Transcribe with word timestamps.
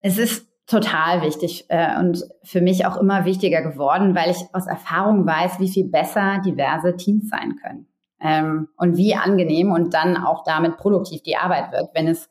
Es 0.00 0.18
ist 0.18 0.48
total 0.66 1.22
wichtig 1.22 1.64
äh, 1.68 1.98
und 1.98 2.24
für 2.42 2.60
mich 2.60 2.86
auch 2.86 2.96
immer 2.98 3.24
wichtiger 3.24 3.62
geworden, 3.62 4.14
weil 4.14 4.30
ich 4.30 4.38
aus 4.52 4.66
Erfahrung 4.66 5.26
weiß, 5.26 5.60
wie 5.60 5.68
viel 5.68 5.88
besser 5.88 6.40
diverse 6.44 6.96
Teams 6.96 7.28
sein 7.30 7.56
können 7.62 7.86
ähm, 8.20 8.68
und 8.76 8.96
wie 8.96 9.14
angenehm 9.14 9.72
und 9.72 9.94
dann 9.94 10.16
auch 10.16 10.44
damit 10.44 10.76
produktiv 10.76 11.22
die 11.22 11.36
Arbeit 11.36 11.72
wird, 11.72 11.90
wenn 11.94 12.06
es, 12.06 12.28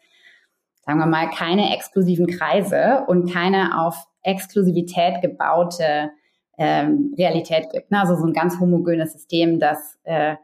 sagen 0.85 0.99
wir 0.99 1.07
mal, 1.07 1.29
keine 1.31 1.73
exklusiven 1.73 2.27
Kreise 2.27 3.05
und 3.07 3.31
keine 3.31 3.81
auf 3.81 4.05
Exklusivität 4.21 5.21
gebaute 5.21 6.11
ähm, 6.59 7.13
Realität 7.17 7.69
gibt. 7.71 7.91
Ne? 7.91 7.99
Also 7.99 8.15
so 8.15 8.25
ein 8.25 8.33
ganz 8.33 8.59
homogenes 8.59 9.13
System, 9.13 9.59
das 9.59 9.97
äh, 10.03 10.35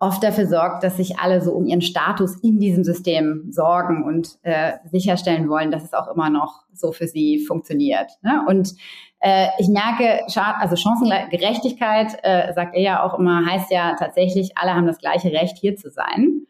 oft 0.00 0.22
dafür 0.22 0.46
sorgt, 0.46 0.84
dass 0.84 0.96
sich 0.96 1.18
alle 1.18 1.40
so 1.40 1.52
um 1.52 1.66
ihren 1.66 1.80
Status 1.80 2.36
in 2.42 2.60
diesem 2.60 2.84
System 2.84 3.50
sorgen 3.50 4.04
und 4.04 4.38
äh, 4.42 4.74
sicherstellen 4.90 5.48
wollen, 5.48 5.70
dass 5.70 5.82
es 5.82 5.92
auch 5.92 6.08
immer 6.08 6.30
noch 6.30 6.62
so 6.72 6.92
für 6.92 7.08
sie 7.08 7.44
funktioniert. 7.44 8.12
Ne? 8.22 8.44
Und 8.48 8.74
äh, 9.20 9.48
ich 9.58 9.68
merke, 9.68 10.24
also 10.60 10.76
Chancengerechtigkeit, 10.76 12.16
äh, 12.22 12.52
sagt 12.54 12.76
er 12.76 12.82
ja 12.82 13.02
auch 13.02 13.18
immer, 13.18 13.44
heißt 13.44 13.72
ja 13.72 13.96
tatsächlich, 13.98 14.52
alle 14.56 14.74
haben 14.74 14.86
das 14.86 14.98
gleiche 14.98 15.32
Recht, 15.32 15.58
hier 15.58 15.74
zu 15.74 15.90
sein. 15.90 16.46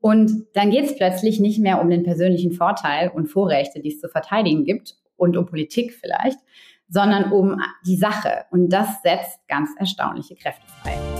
Und 0.00 0.30
dann 0.54 0.70
geht 0.70 0.84
es 0.84 0.96
plötzlich 0.96 1.40
nicht 1.40 1.58
mehr 1.58 1.80
um 1.82 1.90
den 1.90 2.04
persönlichen 2.04 2.52
Vorteil 2.52 3.10
und 3.10 3.26
Vorrechte, 3.26 3.80
die 3.80 3.88
es 3.88 4.00
zu 4.00 4.08
verteidigen 4.08 4.64
gibt 4.64 4.94
und 5.16 5.36
um 5.36 5.44
Politik 5.46 5.92
vielleicht, 5.92 6.38
sondern 6.88 7.32
um 7.32 7.60
die 7.86 7.96
Sache. 7.96 8.44
Und 8.50 8.70
das 8.70 9.02
setzt 9.02 9.46
ganz 9.48 9.70
erstaunliche 9.78 10.36
Kräfte 10.36 10.66
frei. 10.82 11.15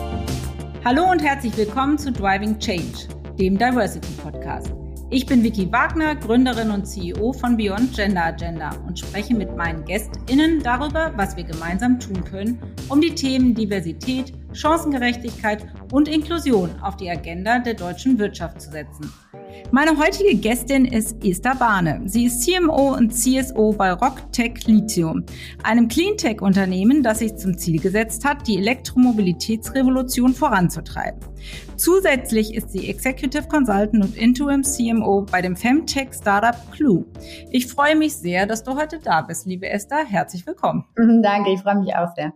Hallo 0.86 1.10
und 1.10 1.20
herzlich 1.20 1.56
willkommen 1.56 1.98
zu 1.98 2.12
Driving 2.12 2.60
Change, 2.60 3.08
dem 3.40 3.58
Diversity 3.58 4.12
Podcast. 4.22 4.72
Ich 5.10 5.27
bin 5.27 5.42
Vicky 5.42 5.66
Wagner, 5.72 6.14
Gründerin 6.14 6.70
und 6.70 6.84
CEO 6.84 7.32
von 7.32 7.56
Beyond 7.56 7.96
Gender 7.96 8.27
Agenda 8.27 8.70
und 8.86 8.96
spreche 8.96 9.34
mit 9.34 9.56
meinen 9.56 9.84
GästInnen 9.84 10.62
darüber, 10.62 11.12
was 11.16 11.36
wir 11.36 11.42
gemeinsam 11.42 11.98
tun 11.98 12.22
können, 12.22 12.62
um 12.88 13.00
die 13.00 13.12
Themen 13.12 13.52
Diversität, 13.52 14.33
Chancengerechtigkeit 14.52 15.66
und 15.91 16.06
Inklusion 16.06 16.70
auf 16.80 16.96
die 16.96 17.11
Agenda 17.11 17.58
der 17.58 17.74
deutschen 17.74 18.16
Wirtschaft 18.20 18.61
zu 18.61 18.70
setzen. 18.70 19.12
Meine 19.72 19.98
heutige 19.98 20.36
Gästin 20.36 20.84
ist 20.84 21.22
Esther 21.24 21.54
Bahne. 21.56 22.02
Sie 22.06 22.26
ist 22.26 22.44
CMO 22.44 22.94
und 22.94 23.12
CSO 23.12 23.72
bei 23.72 23.92
RockTech 23.92 24.66
Lithium, 24.66 25.24
einem 25.62 25.88
Cleantech-Unternehmen, 25.88 27.02
das 27.02 27.18
sich 27.18 27.36
zum 27.36 27.58
Ziel 27.58 27.80
gesetzt 27.80 28.24
hat, 28.24 28.46
die 28.46 28.58
Elektromobilitätsrevolution 28.58 30.34
voranzutreiben. 30.34 31.20
Zusätzlich 31.77 32.54
ist 32.54 32.70
sie 32.70 32.88
Executive 32.88 33.48
Consultant 33.48 34.04
und 34.04 34.16
Interim 34.16 34.62
CMO 34.62 35.27
bei 35.30 35.42
dem 35.42 35.56
Femtech-Startup 35.56 36.56
Clue. 36.72 37.04
Ich 37.50 37.66
freue 37.66 37.96
mich 37.96 38.16
sehr, 38.16 38.46
dass 38.46 38.62
du 38.62 38.77
heute 38.77 38.98
da 38.98 39.22
bist, 39.22 39.46
liebe 39.46 39.68
Esther. 39.68 40.04
Herzlich 40.04 40.46
willkommen. 40.46 40.84
Danke, 41.22 41.52
ich 41.52 41.60
freue 41.60 41.77
mich 41.77 41.94
auch 41.94 42.14
sehr. 42.14 42.32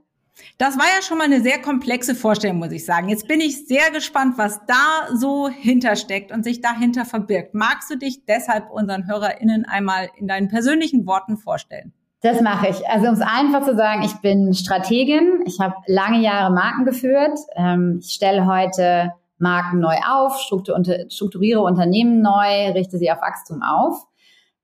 Das 0.59 0.79
war 0.79 0.85
ja 0.85 1.03
schon 1.03 1.19
mal 1.19 1.25
eine 1.25 1.41
sehr 1.41 1.61
komplexe 1.61 2.15
Vorstellung, 2.15 2.59
muss 2.59 2.73
ich 2.73 2.85
sagen. 2.85 3.09
Jetzt 3.09 3.29
bin 3.29 3.41
ich 3.41 3.67
sehr 3.67 3.91
gespannt, 3.91 4.39
was 4.39 4.61
da 4.67 5.15
so 5.15 5.49
hintersteckt 5.49 6.33
und 6.33 6.45
sich 6.45 6.61
dahinter 6.61 7.05
verbirgt. 7.05 7.55
Magst 7.55 7.91
du 7.91 7.97
dich 7.97 8.25
deshalb 8.27 8.71
unseren 8.71 9.07
HörerInnen 9.07 9.65
einmal 9.65 10.09
in 10.17 10.29
deinen 10.29 10.49
persönlichen 10.49 11.07
Worten 11.07 11.37
vorstellen? 11.37 11.93
Das 12.23 12.43
mache 12.43 12.69
ich. 12.69 12.87
Also 12.87 13.09
um 13.09 13.15
es 13.15 13.23
einfach 13.23 13.65
zu 13.65 13.75
sagen, 13.75 14.03
ich 14.03 14.15
bin 14.21 14.53
Strategin. 14.53 15.43
Ich 15.47 15.59
habe 15.61 15.75
lange 15.87 16.21
Jahre 16.21 16.53
Marken 16.53 16.85
geführt. 16.85 17.39
Ähm, 17.57 17.99
ich 18.03 18.13
stelle 18.13 18.47
heute 18.47 19.13
Marken 19.39 19.81
neu 19.81 19.97
auf, 20.07 20.39
strukturiere 20.39 21.63
Unternehmen 21.63 22.21
neu, 22.21 22.73
richte 22.73 22.99
sie 22.99 23.11
auf 23.11 23.23
Wachstum 23.23 23.63
auf. 23.63 24.05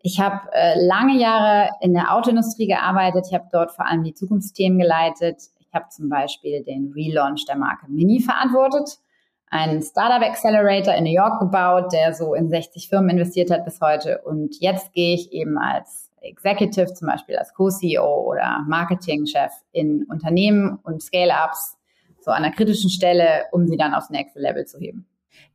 Ich 0.02 0.20
habe 0.20 0.40
äh, 0.52 0.86
lange 0.86 1.18
Jahre 1.18 1.70
in 1.80 1.94
der 1.94 2.14
Autoindustrie 2.14 2.66
gearbeitet. 2.66 3.26
Ich 3.28 3.34
habe 3.34 3.48
dort 3.50 3.72
vor 3.72 3.86
allem 3.86 4.04
die 4.04 4.14
Zukunftsthemen 4.14 4.78
geleitet 4.78 5.42
habe 5.76 5.88
zum 5.90 6.08
Beispiel 6.08 6.64
den 6.64 6.92
Relaunch 6.92 7.44
der 7.46 7.56
Marke 7.56 7.86
Mini 7.88 8.20
verantwortet, 8.20 8.98
einen 9.48 9.80
Startup 9.80 10.28
Accelerator 10.28 10.94
in 10.94 11.04
New 11.04 11.14
York 11.14 11.38
gebaut, 11.38 11.92
der 11.92 12.14
so 12.14 12.34
in 12.34 12.48
60 12.48 12.88
Firmen 12.88 13.10
investiert 13.10 13.52
hat 13.52 13.64
bis 13.64 13.80
heute. 13.80 14.22
Und 14.24 14.60
jetzt 14.60 14.92
gehe 14.92 15.14
ich 15.14 15.32
eben 15.32 15.56
als 15.56 16.10
Executive, 16.20 16.92
zum 16.94 17.06
Beispiel 17.06 17.36
als 17.36 17.54
Co-CEO 17.54 18.24
oder 18.24 18.64
Marketingchef 18.66 19.52
in 19.70 20.04
Unternehmen 20.10 20.80
und 20.82 21.00
Scale-Ups 21.00 21.76
so 22.20 22.32
an 22.32 22.42
einer 22.42 22.54
kritischen 22.54 22.90
Stelle, 22.90 23.44
um 23.52 23.68
sie 23.68 23.76
dann 23.76 23.94
aufs 23.94 24.10
nächste 24.10 24.40
Level 24.40 24.66
zu 24.66 24.80
heben. 24.80 25.06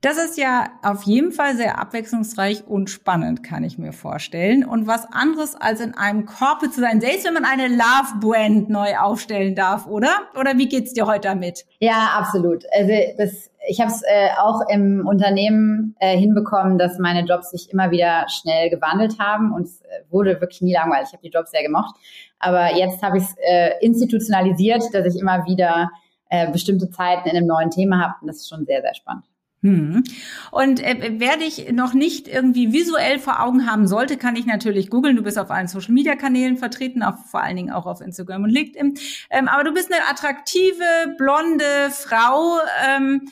Das 0.02 0.18
ist 0.18 0.36
ja 0.36 0.68
auf 0.82 1.04
jeden 1.04 1.32
Fall 1.32 1.56
sehr 1.56 1.78
abwechslungsreich 1.78 2.66
und 2.66 2.90
spannend, 2.90 3.44
kann 3.44 3.64
ich 3.64 3.78
mir 3.78 3.94
vorstellen. 3.94 4.66
Und 4.66 4.88
was 4.88 5.06
anderes 5.12 5.54
als 5.56 5.80
in 5.80 5.94
einem 5.94 6.26
Corporate 6.26 6.72
zu 6.72 6.82
sein, 6.82 7.00
selbst 7.02 7.24
wenn 7.24 7.36
man 7.36 7.46
eine 7.46 7.68
Love-Brand 7.68 8.68
neu 8.68 8.98
aufstellen 8.98 9.54
darf, 9.54 9.86
oder? 9.86 10.10
Oder 10.40 10.58
wie 10.58 10.68
geht's 10.68 10.94
dir 10.94 11.06
heute 11.06 11.28
damit? 11.28 11.66
Ja, 11.80 12.16
absolut. 12.18 12.64
Also 12.76 12.92
das, 13.20 13.52
ich 13.68 13.80
habe 13.80 13.92
es 13.92 14.02
äh, 14.02 14.30
auch 14.40 14.62
im 14.70 15.06
Unternehmen 15.06 15.96
äh, 16.00 16.18
hinbekommen, 16.18 16.80
dass 16.80 16.98
meine 16.98 17.24
Jobs 17.24 17.52
sich 17.52 17.72
immer 17.72 17.92
wieder 17.92 18.26
schnell 18.28 18.72
gewandelt 18.72 19.20
haben 19.20 19.54
und 19.54 19.64
es 19.68 19.82
äh, 19.82 19.86
wurde 20.10 20.42
wirklich 20.42 20.64
nie 20.64 20.74
langweilig. 20.74 21.10
Ich 21.10 21.14
habe 21.14 21.24
die 21.24 21.30
Jobs 21.30 21.52
sehr 21.52 21.62
gemocht. 21.62 21.96
Aber 22.40 22.76
jetzt 22.76 23.04
habe 23.04 23.20
ich 23.20 23.24
es 23.24 23.36
äh, 23.38 23.74
institutionalisiert, 23.82 24.84
dass 24.94 25.06
ich 25.06 25.22
immer 25.22 25.46
wieder 25.46 25.92
äh, 26.32 26.52
bestimmte 26.52 26.90
Zeiten 26.90 27.30
in 27.30 27.38
einem 27.38 27.46
neuen 27.46 27.70
Thema 27.70 28.00
habe. 28.02 28.16
Und 28.22 28.28
das 28.28 28.38
ist 28.38 28.50
schon 28.50 28.66
sehr, 28.66 28.82
sehr 28.82 28.96
spannend. 28.96 29.26
Hm. 29.64 30.04
Und 30.50 30.80
äh, 30.80 31.14
wer 31.18 31.38
dich 31.38 31.72
noch 31.72 31.94
nicht 31.94 32.28
irgendwie 32.28 32.74
visuell 32.74 33.20
vor 33.20 33.44
Augen 33.44 33.70
haben 33.70 33.86
sollte, 33.86 34.18
kann 34.18 34.36
ich 34.36 34.48
natürlich 34.48 34.90
googeln. 34.90 35.16
Du 35.16 35.22
bist 35.22 35.38
auf 35.38 35.52
allen 35.52 35.68
Social 35.68 35.94
Media 35.94 36.16
Kanälen 36.16 36.58
vertreten, 36.58 37.04
auf, 37.04 37.16
vor 37.30 37.44
allen 37.44 37.58
Dingen 37.58 37.72
auch 37.72 37.86
auf 37.86 38.02
Instagram 38.02 38.44
und 38.44 38.50
LinkedIn. 38.50 38.96
Ähm, 39.30 39.48
aber 39.48 39.64
du 39.64 39.72
bist 39.72 39.94
eine 39.94 40.02
attraktive, 40.10 41.16
blonde 41.18 41.92
Frau. 41.92 42.58
Ähm, 42.88 43.30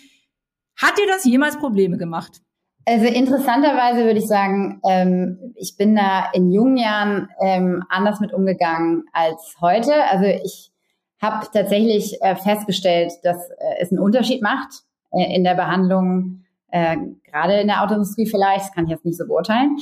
hat 0.77 0.97
dir 0.99 1.07
das 1.07 1.25
jemals 1.25 1.57
Probleme 1.57 1.97
gemacht? 1.97 2.41
Also 2.85 3.05
interessanterweise 3.05 4.05
würde 4.05 4.19
ich 4.19 4.27
sagen, 4.27 4.81
ähm, 4.87 5.53
ich 5.55 5.77
bin 5.77 5.95
da 5.95 6.29
in 6.33 6.51
jungen 6.51 6.77
Jahren 6.77 7.29
ähm, 7.41 7.83
anders 7.89 8.19
mit 8.19 8.33
umgegangen 8.33 9.05
als 9.13 9.55
heute. 9.61 9.93
Also 10.11 10.25
ich 10.25 10.71
habe 11.19 11.47
tatsächlich 11.51 12.21
äh, 12.21 12.35
festgestellt, 12.35 13.13
dass 13.23 13.49
äh, 13.49 13.81
es 13.81 13.91
einen 13.91 13.99
Unterschied 13.99 14.43
macht 14.43 14.83
äh, 15.11 15.35
in 15.35 15.43
der 15.43 15.55
Behandlung, 15.55 16.45
äh, 16.71 16.97
gerade 17.23 17.61
in 17.61 17.67
der 17.67 17.83
Autoindustrie 17.83 18.27
vielleicht, 18.27 18.65
das 18.65 18.71
kann 18.73 18.85
ich 18.85 18.91
jetzt 18.91 19.05
nicht 19.05 19.17
so 19.17 19.27
beurteilen. 19.27 19.77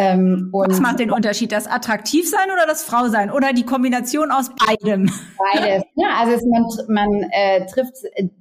Ähm, 0.00 0.50
Was 0.52 0.78
macht 0.78 1.00
den 1.00 1.10
Unterschied? 1.10 1.50
Das 1.50 1.66
attraktiv 1.66 2.30
sein 2.30 2.52
oder 2.52 2.66
das 2.68 2.84
Frau 2.84 3.08
sein? 3.08 3.32
Oder 3.32 3.52
die 3.52 3.64
Kombination 3.64 4.30
aus 4.30 4.50
beidem? 4.54 5.10
Beides. 5.52 5.82
Ja, 5.96 6.20
also 6.20 6.34
es, 6.34 6.44
man, 6.46 6.64
man 6.86 7.30
äh, 7.32 7.66
trifft 7.66 7.94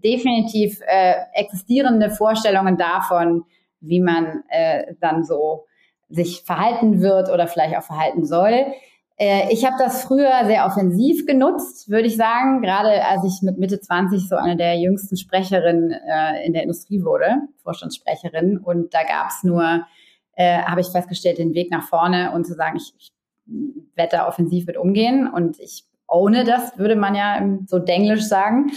definitiv 0.03 0.79
äh, 0.85 1.15
existierende 1.33 2.11
Vorstellungen 2.11 2.77
davon, 2.77 3.43
wie 3.79 3.99
man 3.99 4.43
äh, 4.49 4.93
dann 5.01 5.23
so 5.23 5.65
sich 6.09 6.43
verhalten 6.45 7.01
wird 7.01 7.29
oder 7.31 7.47
vielleicht 7.47 7.75
auch 7.75 7.83
verhalten 7.83 8.23
soll. 8.23 8.67
Äh, 9.17 9.51
ich 9.51 9.65
habe 9.65 9.75
das 9.79 10.03
früher 10.03 10.45
sehr 10.45 10.65
offensiv 10.65 11.25
genutzt, 11.25 11.89
würde 11.89 12.07
ich 12.07 12.15
sagen, 12.15 12.61
gerade 12.61 13.03
als 13.03 13.23
ich 13.25 13.41
mit 13.41 13.57
Mitte 13.57 13.79
20 13.79 14.29
so 14.29 14.35
eine 14.35 14.55
der 14.55 14.79
jüngsten 14.79 15.17
Sprecherinnen 15.17 15.91
äh, 15.91 16.45
in 16.45 16.53
der 16.53 16.63
Industrie 16.63 17.03
wurde, 17.03 17.37
Vorstandssprecherin. 17.63 18.57
Und 18.57 18.93
da 18.93 19.03
gab 19.03 19.29
es 19.29 19.43
nur, 19.43 19.85
äh, 20.33 20.61
habe 20.61 20.81
ich 20.81 20.87
festgestellt, 20.87 21.39
den 21.39 21.55
Weg 21.55 21.71
nach 21.71 21.83
vorne 21.83 22.31
und 22.33 22.45
zu 22.45 22.53
sagen, 22.53 22.77
ich, 22.77 22.93
ich 22.97 23.11
werde 23.95 24.17
da 24.17 24.27
offensiv 24.27 24.67
mit 24.67 24.77
umgehen 24.77 25.27
und 25.27 25.59
ich 25.59 25.83
ohne 26.07 26.43
das, 26.43 26.77
würde 26.77 26.95
man 26.95 27.15
ja 27.15 27.41
so 27.65 27.79
denglisch 27.79 28.23
sagen. 28.23 28.71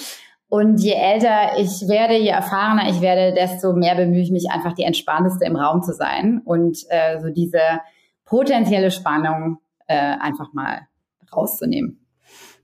Und 0.48 0.78
je 0.80 0.94
älter 0.94 1.58
ich 1.58 1.86
werde, 1.86 2.16
je 2.16 2.30
erfahrener 2.30 2.88
ich 2.88 3.00
werde, 3.00 3.32
desto 3.34 3.72
mehr 3.72 3.94
bemühe 3.94 4.22
ich 4.22 4.32
mich 4.32 4.50
einfach, 4.50 4.72
die 4.72 4.82
entspannteste 4.82 5.44
im 5.44 5.54
Raum 5.54 5.82
zu 5.82 5.92
sein 5.92 6.42
und 6.44 6.78
äh, 6.88 7.20
so 7.20 7.28
diese 7.28 7.60
potenzielle 8.24 8.90
Spannung 8.90 9.58
äh, 9.90 10.16
einfach 10.20 10.52
mal 10.52 10.86
rauszunehmen. 11.34 12.06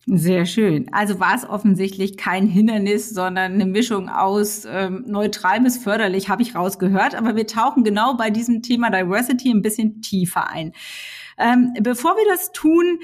Sehr 0.06 0.47
schön. 0.47 0.89
Also 0.93 1.19
war 1.19 1.35
es 1.35 1.45
offensichtlich 1.45 2.17
kein 2.17 2.47
Hindernis, 2.47 3.11
sondern 3.11 3.55
eine 3.55 3.67
Mischung 3.67 4.09
aus 4.09 4.65
ähm, 4.65 5.03
neutral 5.09 5.61
bis 5.61 5.77
förderlich, 5.77 6.29
habe 6.29 6.43
ich 6.43 6.55
rausgehört. 6.55 7.17
Aber 7.17 7.35
wir 7.35 7.49
tauchen 7.49 7.83
genau 7.83 8.15
bei 8.15 8.31
diesem 8.31 8.62
Thema 8.62 8.91
Diversity 8.91 9.50
ein 9.50 9.62
bisschen 9.62 10.00
tiefer 10.03 10.49
ein. 10.49 10.73
Ähm, 11.37 11.75
bevor 11.83 12.17
wir 12.17 12.25
das 12.29 12.53
tun, 12.53 13.00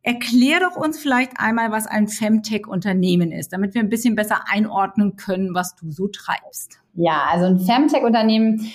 erklär 0.00 0.60
doch 0.60 0.76
uns 0.76 0.98
vielleicht 0.98 1.32
einmal, 1.36 1.70
was 1.70 1.86
ein 1.86 2.08
Femtech-Unternehmen 2.08 3.30
ist, 3.30 3.52
damit 3.52 3.74
wir 3.74 3.82
ein 3.82 3.90
bisschen 3.90 4.14
besser 4.14 4.44
einordnen 4.50 5.16
können, 5.16 5.54
was 5.54 5.76
du 5.76 5.90
so 5.90 6.08
treibst. 6.08 6.80
Ja, 6.94 7.26
also 7.30 7.44
ein 7.44 7.60
Femtech-Unternehmen 7.60 8.72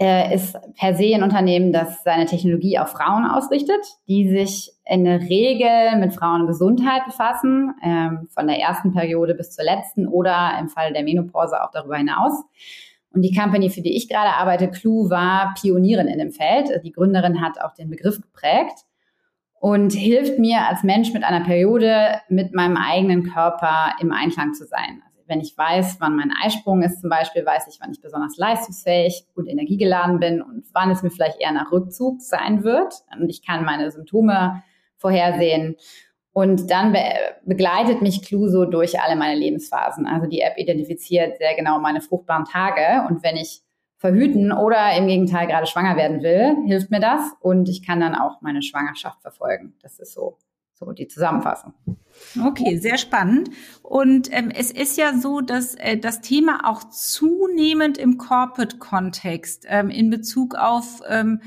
äh, 0.00 0.34
ist 0.34 0.56
per 0.76 0.94
se 0.94 1.14
ein 1.14 1.22
Unternehmen, 1.22 1.72
das 1.72 2.02
seine 2.02 2.24
Technologie 2.24 2.78
auf 2.78 2.88
Frauen 2.88 3.26
ausrichtet, 3.26 3.80
die 4.08 4.30
sich 4.30 4.72
in 4.86 5.04
der 5.04 5.20
Regel 5.20 5.98
mit 5.98 6.14
Frauengesundheit 6.14 7.04
befassen, 7.04 7.74
ähm, 7.84 8.28
von 8.30 8.46
der 8.46 8.58
ersten 8.58 8.92
Periode 8.92 9.34
bis 9.34 9.50
zur 9.50 9.64
letzten 9.64 10.08
oder 10.08 10.56
im 10.58 10.68
Fall 10.68 10.94
der 10.94 11.04
Menopause 11.04 11.62
auch 11.62 11.70
darüber 11.70 11.96
hinaus. 11.96 12.32
Und 13.12 13.22
die 13.22 13.34
Company, 13.34 13.68
für 13.68 13.82
die 13.82 13.96
ich 13.96 14.08
gerade 14.08 14.34
arbeite, 14.34 14.70
Clue, 14.70 15.10
war 15.10 15.54
Pionierin 15.60 16.08
in 16.08 16.18
dem 16.18 16.30
Feld. 16.30 16.70
Die 16.84 16.92
Gründerin 16.92 17.42
hat 17.42 17.60
auch 17.60 17.74
den 17.74 17.90
Begriff 17.90 18.20
geprägt. 18.20 18.86
und 19.62 19.92
hilft 19.92 20.38
mir 20.38 20.66
als 20.66 20.82
Mensch 20.84 21.12
mit 21.12 21.22
einer 21.22 21.44
Periode 21.44 22.22
mit 22.30 22.54
meinem 22.54 22.78
eigenen 22.78 23.24
Körper 23.24 23.92
im 24.00 24.10
Einklang 24.10 24.54
zu 24.54 24.64
sein. 24.64 25.02
Wenn 25.30 25.40
ich 25.40 25.56
weiß, 25.56 25.98
wann 26.00 26.16
mein 26.16 26.32
Eisprung 26.42 26.82
ist 26.82 27.00
zum 27.00 27.08
Beispiel, 27.08 27.46
weiß 27.46 27.68
ich, 27.68 27.80
wann 27.80 27.92
ich 27.92 28.00
besonders 28.00 28.36
leistungsfähig 28.36 29.26
und 29.36 29.46
energiegeladen 29.46 30.18
bin 30.18 30.42
und 30.42 30.64
wann 30.72 30.90
es 30.90 31.04
mir 31.04 31.10
vielleicht 31.10 31.40
eher 31.40 31.52
nach 31.52 31.70
Rückzug 31.70 32.20
sein 32.20 32.64
wird. 32.64 32.92
Und 33.18 33.28
ich 33.30 33.46
kann 33.46 33.64
meine 33.64 33.90
Symptome 33.92 34.62
vorhersehen. 34.96 35.76
Und 36.32 36.70
dann 36.70 36.92
be 36.92 37.02
begleitet 37.44 38.02
mich 38.02 38.22
Cluso 38.22 38.64
durch 38.64 39.00
alle 39.00 39.14
meine 39.14 39.38
Lebensphasen. 39.38 40.06
Also 40.06 40.26
die 40.26 40.40
App 40.40 40.58
identifiziert 40.58 41.38
sehr 41.38 41.54
genau 41.54 41.78
meine 41.78 42.00
fruchtbaren 42.00 42.44
Tage. 42.44 43.06
Und 43.08 43.22
wenn 43.22 43.36
ich 43.36 43.62
verhüten 43.96 44.50
oder 44.50 44.96
im 44.96 45.06
Gegenteil 45.06 45.46
gerade 45.46 45.66
schwanger 45.66 45.96
werden 45.96 46.22
will, 46.22 46.56
hilft 46.66 46.90
mir 46.90 47.00
das 47.00 47.20
und 47.40 47.68
ich 47.68 47.86
kann 47.86 48.00
dann 48.00 48.14
auch 48.14 48.40
meine 48.40 48.62
Schwangerschaft 48.62 49.20
verfolgen. 49.20 49.74
Das 49.82 50.00
ist 50.00 50.14
so, 50.14 50.38
so 50.80 50.92
die 50.92 51.08
Zusammenfassung. 51.08 51.74
Okay, 52.42 52.78
sehr 52.78 52.98
spannend. 52.98 53.50
Und 53.82 54.32
ähm, 54.32 54.50
es 54.50 54.70
ist 54.70 54.96
ja 54.96 55.16
so, 55.16 55.40
dass 55.40 55.74
äh, 55.74 55.98
das 55.98 56.20
Thema 56.20 56.68
auch 56.68 56.84
zunehmend 56.90 57.98
im 57.98 58.18
Corporate-Kontext 58.18 59.66
ähm, 59.68 59.90
in 59.90 60.10
Bezug 60.10 60.54
auf 60.54 61.02
ähm, 61.06 61.40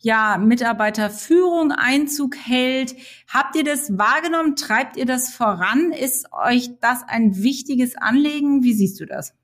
ja, 0.00 0.38
Mitarbeiterführung 0.38 1.72
Einzug 1.72 2.36
hält. 2.36 2.94
Habt 3.28 3.56
ihr 3.56 3.64
das 3.64 3.98
wahrgenommen? 3.98 4.56
Treibt 4.56 4.96
ihr 4.96 5.06
das 5.06 5.30
voran? 5.30 5.92
Ist 5.92 6.32
euch 6.32 6.70
das 6.80 7.02
ein 7.06 7.42
wichtiges 7.42 7.96
Anliegen? 7.96 8.62
Wie 8.62 8.74
siehst 8.74 9.00
du 9.00 9.06
das? 9.06 9.34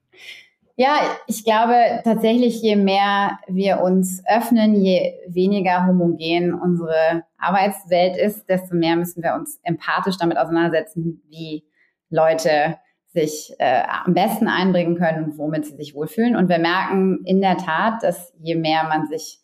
Ja, 0.76 0.99
ich 1.29 1.44
glaube 1.44 2.00
tatsächlich, 2.03 2.61
je 2.61 2.75
mehr 2.75 3.38
wir 3.47 3.81
uns 3.81 4.23
öffnen, 4.26 4.75
je 4.75 5.15
weniger 5.29 5.87
homogen 5.87 6.53
unsere 6.53 7.25
Arbeitswelt 7.38 8.17
ist, 8.17 8.49
desto 8.49 8.75
mehr 8.75 8.97
müssen 8.97 9.23
wir 9.23 9.35
uns 9.35 9.61
empathisch 9.62 10.17
damit 10.19 10.37
auseinandersetzen, 10.37 11.23
wie 11.29 11.65
Leute 12.11 12.76
sich 13.06 13.55
äh, 13.61 13.82
am 14.05 14.15
besten 14.15 14.49
einbringen 14.49 14.97
können 14.97 15.25
und 15.25 15.38
womit 15.38 15.65
sie 15.65 15.76
sich 15.76 15.94
wohlfühlen. 15.94 16.35
Und 16.35 16.49
wir 16.49 16.59
merken 16.59 17.20
in 17.25 17.41
der 17.41 17.56
Tat, 17.56 18.03
dass 18.03 18.35
je 18.41 18.56
mehr 18.56 18.82
man 18.82 19.06
sich 19.06 19.38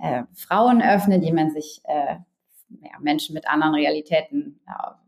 äh, 0.00 0.22
Frauen 0.34 0.80
öffnet, 0.82 1.24
je 1.24 1.32
mehr 1.32 1.50
sich 1.50 1.80
äh, 1.84 2.16
ja, 2.68 2.90
Menschen 3.00 3.34
mit 3.34 3.48
anderen 3.48 3.74
Realitäten 3.74 4.60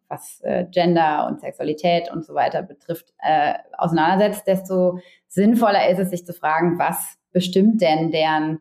was 0.09 0.41
äh, 0.43 0.65
Gender 0.71 1.27
und 1.27 1.41
Sexualität 1.41 2.11
und 2.11 2.25
so 2.25 2.35
weiter 2.35 2.63
betrifft, 2.63 3.13
äh, 3.19 3.55
auseinandersetzt, 3.77 4.47
desto 4.47 5.01
sinnvoller 5.29 5.89
ist 5.91 5.99
es, 5.99 6.11
sich 6.11 6.25
zu 6.25 6.33
fragen, 6.33 6.79
was 6.79 7.19
bestimmt 7.33 7.81
denn 7.83 8.11
deren, 8.11 8.61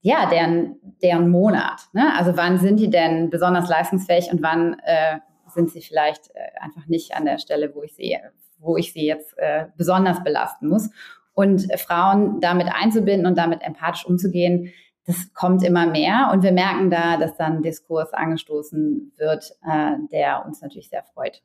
ja, 0.00 0.28
deren, 0.28 0.76
deren 1.02 1.30
Monat? 1.30 1.82
Ne? 1.92 2.14
Also 2.16 2.36
wann 2.36 2.58
sind 2.58 2.80
die 2.80 2.90
denn 2.90 3.30
besonders 3.30 3.68
leistungsfähig 3.68 4.30
und 4.32 4.42
wann 4.42 4.78
äh, 4.84 5.18
sind 5.48 5.70
sie 5.70 5.80
vielleicht 5.80 6.30
äh, 6.34 6.60
einfach 6.60 6.86
nicht 6.86 7.14
an 7.14 7.24
der 7.24 7.38
Stelle, 7.38 7.74
wo 7.74 7.82
ich 7.82 7.94
sie, 7.94 8.16
wo 8.58 8.76
ich 8.76 8.92
sie 8.92 9.06
jetzt 9.06 9.36
äh, 9.38 9.66
besonders 9.76 10.22
belasten 10.24 10.68
muss? 10.68 10.90
Und 11.34 11.68
Frauen 11.78 12.40
damit 12.40 12.68
einzubinden 12.72 13.26
und 13.26 13.36
damit 13.36 13.62
empathisch 13.62 14.06
umzugehen, 14.06 14.72
das 15.06 15.32
kommt 15.34 15.62
immer 15.62 15.86
mehr 15.86 16.30
und 16.32 16.42
wir 16.42 16.52
merken 16.52 16.90
da, 16.90 17.16
dass 17.16 17.36
dann 17.36 17.62
Diskurs 17.62 18.12
angestoßen 18.12 19.12
wird, 19.16 19.52
äh, 19.64 19.92
der 20.10 20.44
uns 20.44 20.60
natürlich 20.60 20.88
sehr 20.88 21.04
freut. 21.04 21.42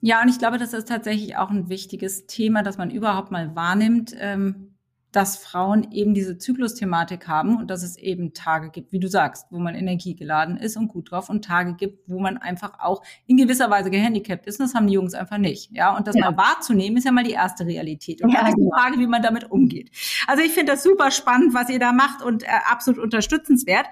Ja, 0.00 0.22
und 0.22 0.28
ich 0.28 0.38
glaube, 0.38 0.58
das 0.58 0.72
ist 0.72 0.88
tatsächlich 0.88 1.36
auch 1.36 1.50
ein 1.50 1.68
wichtiges 1.68 2.26
Thema, 2.26 2.62
dass 2.62 2.78
man 2.78 2.90
überhaupt 2.90 3.30
mal 3.30 3.56
wahrnimmt, 3.56 4.14
ähm, 4.18 4.67
dass 5.12 5.38
Frauen 5.38 5.90
eben 5.90 6.12
diese 6.12 6.36
Zyklusthematik 6.36 7.28
haben 7.28 7.56
und 7.56 7.70
dass 7.70 7.82
es 7.82 7.96
eben 7.96 8.34
Tage 8.34 8.70
gibt, 8.70 8.92
wie 8.92 8.98
du 8.98 9.08
sagst, 9.08 9.46
wo 9.50 9.58
man 9.58 9.74
energiegeladen 9.74 10.58
ist 10.58 10.76
und 10.76 10.88
gut 10.88 11.10
drauf 11.10 11.30
und 11.30 11.44
Tage 11.44 11.74
gibt, 11.74 12.08
wo 12.08 12.18
man 12.18 12.36
einfach 12.36 12.78
auch 12.80 13.02
in 13.26 13.38
gewisser 13.38 13.70
Weise 13.70 13.90
gehandicapt 13.90 14.46
ist. 14.46 14.60
Und 14.60 14.66
das 14.66 14.74
haben 14.74 14.86
die 14.86 14.94
Jungs 14.94 15.14
einfach 15.14 15.38
nicht. 15.38 15.70
Ja, 15.72 15.96
und 15.96 16.06
das 16.06 16.14
ja. 16.14 16.30
mal 16.30 16.36
wahrzunehmen, 16.36 16.98
ist 16.98 17.04
ja 17.04 17.12
mal 17.12 17.24
die 17.24 17.32
erste 17.32 17.64
Realität. 17.64 18.22
Und 18.22 18.30
ja, 18.30 18.40
dann 18.40 18.48
ist 18.48 18.56
die 18.56 18.62
genau. 18.62 18.76
Frage, 18.76 18.98
wie 18.98 19.06
man 19.06 19.22
damit 19.22 19.50
umgeht. 19.50 19.90
Also 20.26 20.42
ich 20.42 20.52
finde 20.52 20.72
das 20.72 20.82
super 20.82 21.10
spannend, 21.10 21.54
was 21.54 21.70
ihr 21.70 21.78
da 21.78 21.92
macht 21.92 22.22
und 22.22 22.42
äh, 22.42 22.48
absolut 22.70 23.00
unterstützenswert. 23.00 23.86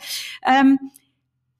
Ähm, 0.46 0.78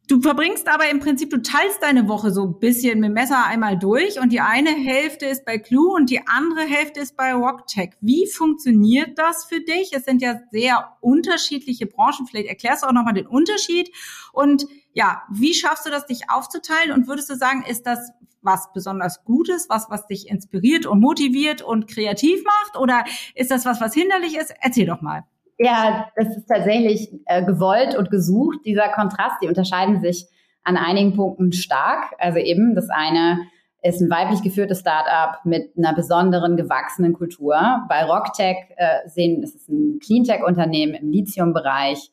Du 0.09 0.21
verbringst 0.21 0.69
aber 0.69 0.89
im 0.89 1.01
Prinzip, 1.01 1.31
du 1.31 1.43
teilst 1.43 1.83
deine 1.83 2.07
Woche 2.07 2.31
so 2.31 2.45
ein 2.45 2.61
bisschen 2.61 3.01
mit 3.01 3.13
Messer 3.13 3.45
einmal 3.45 3.77
durch 3.77 4.21
und 4.21 4.31
die 4.31 4.41
eine 4.41 4.71
Hälfte 4.71 5.27
ist 5.27 5.45
bei 5.45 5.59
Clue 5.59 5.93
und 5.93 6.11
die 6.11 6.25
andere 6.29 6.61
Hälfte 6.61 7.01
ist 7.01 7.17
bei 7.17 7.35
RockTech. 7.35 7.95
Wie 8.01 8.29
funktioniert 8.29 9.19
das 9.19 9.47
für 9.47 9.61
dich? 9.61 9.93
Es 9.93 10.05
sind 10.05 10.23
ja 10.23 10.39
sehr 10.53 10.97
unterschiedliche 11.01 11.87
Branchen. 11.87 12.25
Vielleicht 12.29 12.47
erklärst 12.47 12.85
du 12.85 12.87
auch 12.87 12.93
nochmal 12.93 13.15
den 13.15 13.27
Unterschied. 13.27 13.91
Und 14.33 14.67
ja, 14.93 15.23
wie 15.29 15.55
schaffst 15.55 15.87
du 15.87 15.91
das, 15.91 16.07
dich 16.07 16.31
aufzuteilen? 16.31 16.93
Und 16.93 17.09
würdest 17.09 17.29
du 17.29 17.35
sagen, 17.35 17.65
ist 17.69 17.85
das 17.85 18.13
was 18.43 18.73
besonders 18.73 19.25
Gutes, 19.25 19.69
was, 19.69 19.91
was 19.91 20.07
dich 20.07 20.29
inspiriert 20.29 20.87
und 20.87 21.01
motiviert 21.01 21.63
und 21.63 21.89
kreativ 21.89 22.45
macht? 22.45 22.79
Oder 22.79 23.05
ist 23.35 23.51
das 23.51 23.65
was, 23.65 23.81
was 23.81 23.93
hinderlich 23.93 24.37
ist? 24.37 24.55
Erzähl 24.61 24.87
doch 24.87 25.01
mal. 25.01 25.25
Ja, 25.59 26.09
das 26.17 26.37
ist 26.37 26.47
tatsächlich 26.47 27.13
äh, 27.27 27.45
gewollt 27.45 27.97
und 27.97 28.11
gesucht. 28.11 28.59
Dieser 28.65 28.89
Kontrast, 28.89 29.37
die 29.43 29.49
unterscheiden 29.49 30.01
sich 30.01 30.27
an 30.65 30.77
einigen 30.77 31.15
Punkten 31.15 31.53
stark. 31.53 32.15
Also 32.19 32.39
eben 32.39 32.75
das 32.75 32.91
eine 32.91 33.39
ist 33.83 34.01
ein 34.01 34.11
weiblich 34.11 34.43
geführtes 34.43 34.81
Startup 34.81 35.45
mit 35.45 35.73
einer 35.79 35.95
besonderen 35.95 36.57
gewachsenen 36.57 37.13
Kultur. 37.13 37.57
Bei 37.89 38.05
Rocktech 38.05 38.57
äh, 38.77 39.09
sehen, 39.09 39.43
es 39.43 39.55
ist 39.55 39.69
ein 39.69 39.99
Cleantech-Unternehmen 40.01 40.95
im 40.95 41.11
Lithium-Bereich, 41.11 42.11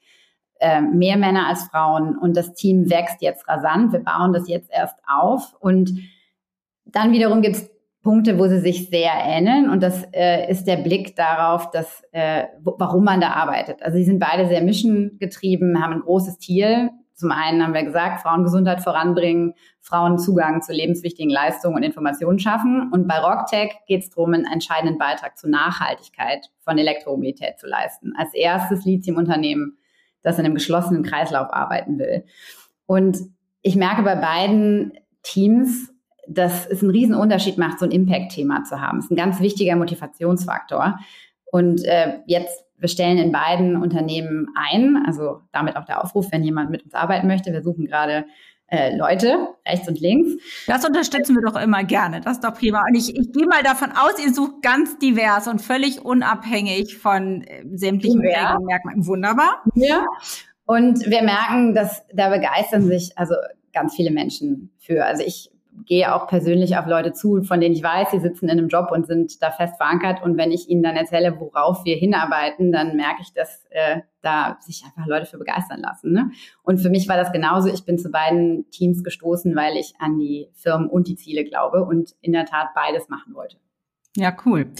äh, 0.60 0.82
mehr 0.82 1.18
Männer 1.18 1.48
als 1.48 1.64
Frauen 1.64 2.18
und 2.18 2.38
das 2.38 2.54
Team 2.54 2.90
wächst 2.90 3.22
jetzt 3.22 3.48
rasant. 3.48 3.92
Wir 3.92 4.04
bauen 4.04 4.34
das 4.34 4.48
jetzt 4.48 4.70
erst 4.72 4.98
auf 5.08 5.56
und 5.60 5.92
dann 6.86 7.12
wiederum 7.12 7.42
gibt 7.42 7.56
es 7.56 7.73
Punkte, 8.04 8.38
wo 8.38 8.48
sie 8.48 8.60
sich 8.60 8.90
sehr 8.90 9.14
ähneln. 9.26 9.70
Und 9.70 9.82
das 9.82 10.04
äh, 10.12 10.52
ist 10.52 10.66
der 10.66 10.78
Blick 10.78 11.16
darauf, 11.16 11.72
dass, 11.72 12.04
äh, 12.12 12.44
warum 12.62 13.06
man 13.06 13.22
da 13.22 13.30
arbeitet. 13.30 13.82
Also 13.82 13.98
sie 13.98 14.04
sind 14.04 14.20
beide 14.20 14.48
sehr 14.48 14.62
missiongetrieben, 14.62 15.82
haben 15.82 15.94
ein 15.94 16.00
großes 16.02 16.38
Ziel. 16.38 16.92
Zum 17.16 17.32
einen 17.32 17.64
haben 17.64 17.74
wir 17.74 17.84
gesagt, 17.84 18.22
Frauengesundheit 18.22 18.82
voranbringen, 18.82 19.54
Frauen 19.80 20.18
Zugang 20.18 20.62
zu 20.62 20.74
lebenswichtigen 20.74 21.30
Leistungen 21.30 21.78
und 21.78 21.84
Informationen 21.84 22.40
schaffen. 22.40 22.92
Und 22.92 23.08
bei 23.08 23.20
RockTech 23.20 23.72
geht 23.88 24.04
es 24.04 24.10
darum, 24.10 24.34
einen 24.34 24.46
entscheidenden 24.52 24.98
Beitrag 24.98 25.38
zur 25.38 25.50
Nachhaltigkeit 25.50 26.50
von 26.60 26.78
Elektromobilität 26.78 27.58
zu 27.58 27.68
leisten. 27.68 28.14
Als 28.18 28.34
erstes 28.34 28.84
Lithium-Unternehmen, 28.84 29.78
das 30.24 30.40
in 30.40 30.46
einem 30.46 30.56
geschlossenen 30.56 31.04
Kreislauf 31.04 31.54
arbeiten 31.54 31.98
will. 32.00 32.26
Und 32.86 33.18
ich 33.62 33.78
merke 33.78 34.04
bei 34.04 34.16
beiden 34.16 34.94
Teams, 35.22 35.93
dass 36.28 36.66
es 36.68 36.82
einen 36.82 36.92
riesen 36.92 37.16
Unterschied 37.16 37.58
macht, 37.58 37.80
so 37.80 37.86
ein 37.86 37.92
Impact-Thema 37.92 38.64
zu 38.64 38.80
haben. 38.80 38.98
Das 38.98 39.06
ist 39.06 39.12
ein 39.12 39.18
ganz 39.18 39.40
wichtiger 39.40 39.76
Motivationsfaktor. 39.76 41.00
Und 41.52 41.84
äh, 41.84 42.20
jetzt, 42.26 42.66
wir 42.78 42.90
stellen 42.90 43.18
in 43.18 43.32
beiden 43.32 43.76
Unternehmen 43.82 44.48
ein, 44.56 45.04
also 45.06 45.42
damit 45.52 45.76
auch 45.76 45.86
der 45.86 46.04
Aufruf, 46.04 46.32
wenn 46.32 46.44
jemand 46.44 46.72
mit 46.72 46.84
uns 46.84 46.94
arbeiten 46.94 47.28
möchte. 47.28 47.52
Wir 47.52 47.62
suchen 47.62 47.86
gerade 47.86 48.26
äh, 48.68 48.96
Leute, 48.96 49.50
rechts 49.68 49.88
und 49.88 50.00
links. 50.00 50.42
Das 50.66 50.84
unterstützen 50.84 51.36
wir 51.36 51.44
doch 51.44 51.62
immer 51.62 51.84
gerne. 51.84 52.22
Das 52.22 52.38
ist 52.38 52.44
doch 52.44 52.56
prima. 52.56 52.84
Und 52.88 52.96
ich, 52.96 53.16
ich 53.16 53.32
gehe 53.32 53.46
mal 53.46 53.62
davon 53.62 53.92
aus, 53.92 54.14
ihr 54.24 54.34
sucht 54.34 54.64
ganz 54.64 54.98
divers 54.98 55.48
und 55.48 55.62
völlig 55.62 56.04
unabhängig 56.04 56.98
von 56.98 57.44
äh, 57.44 57.64
sämtlichen 57.76 58.24
ja. 58.24 58.58
Merkmalen. 58.60 59.06
Wunderbar. 59.06 59.64
Ja. 59.76 60.06
Und 60.66 61.06
wir 61.06 61.22
merken, 61.22 61.76
dass 61.76 62.04
da 62.14 62.30
begeistern 62.30 62.88
sich 62.88 63.18
also 63.18 63.36
ganz 63.74 63.96
viele 63.96 64.12
Menschen 64.12 64.72
für. 64.80 65.06
Also 65.06 65.24
ich 65.24 65.53
gehe 65.86 66.14
auch 66.14 66.28
persönlich 66.28 66.78
auf 66.78 66.86
Leute 66.86 67.14
zu, 67.14 67.44
von 67.44 67.60
denen 67.60 67.76
ich 67.76 67.84
weiß, 67.84 68.12
sie 68.12 68.20
sitzen 68.20 68.46
in 68.46 68.52
einem 68.52 68.68
Job 68.68 68.92
und 68.92 69.06
sind 69.06 69.42
da 69.42 69.52
fest 69.52 69.78
verankert. 69.78 70.24
Und 70.24 70.38
wenn 70.38 70.52
ich 70.52 70.70
ihnen 70.70 70.84
dann 70.84 70.96
erzähle, 70.96 71.40
worauf 71.40 71.86
wir 71.86 71.96
hinarbeiten, 71.96 72.72
dann 72.72 72.96
merke 72.96 73.22
ich, 73.22 73.34
dass 73.34 73.66
äh, 73.70 74.02
da 74.22 74.58
sich 74.62 74.84
einfach 74.86 75.08
Leute 75.08 75.26
für 75.26 75.38
begeistern 75.38 75.82
lassen. 75.82 76.14
Ne? 76.14 76.32
Und 76.64 76.80
für 76.80 76.90
mich 76.90 77.10
war 77.10 77.18
das 77.18 77.32
genauso. 77.32 77.70
Ich 77.70 77.86
bin 77.86 77.98
zu 77.98 78.10
beiden 78.10 78.70
Teams 78.70 79.04
gestoßen, 79.04 79.56
weil 79.56 79.78
ich 79.78 79.94
an 80.00 80.18
die 80.18 80.50
Firmen 80.54 80.88
und 80.90 81.08
die 81.08 81.16
Ziele 81.16 81.44
glaube 81.44 81.84
und 81.84 82.16
in 82.22 82.32
der 82.32 82.46
Tat 82.46 82.70
beides 82.76 83.10
machen 83.10 83.34
wollte. 83.34 83.58
Ja, 84.16 84.36
cool. 84.46 84.72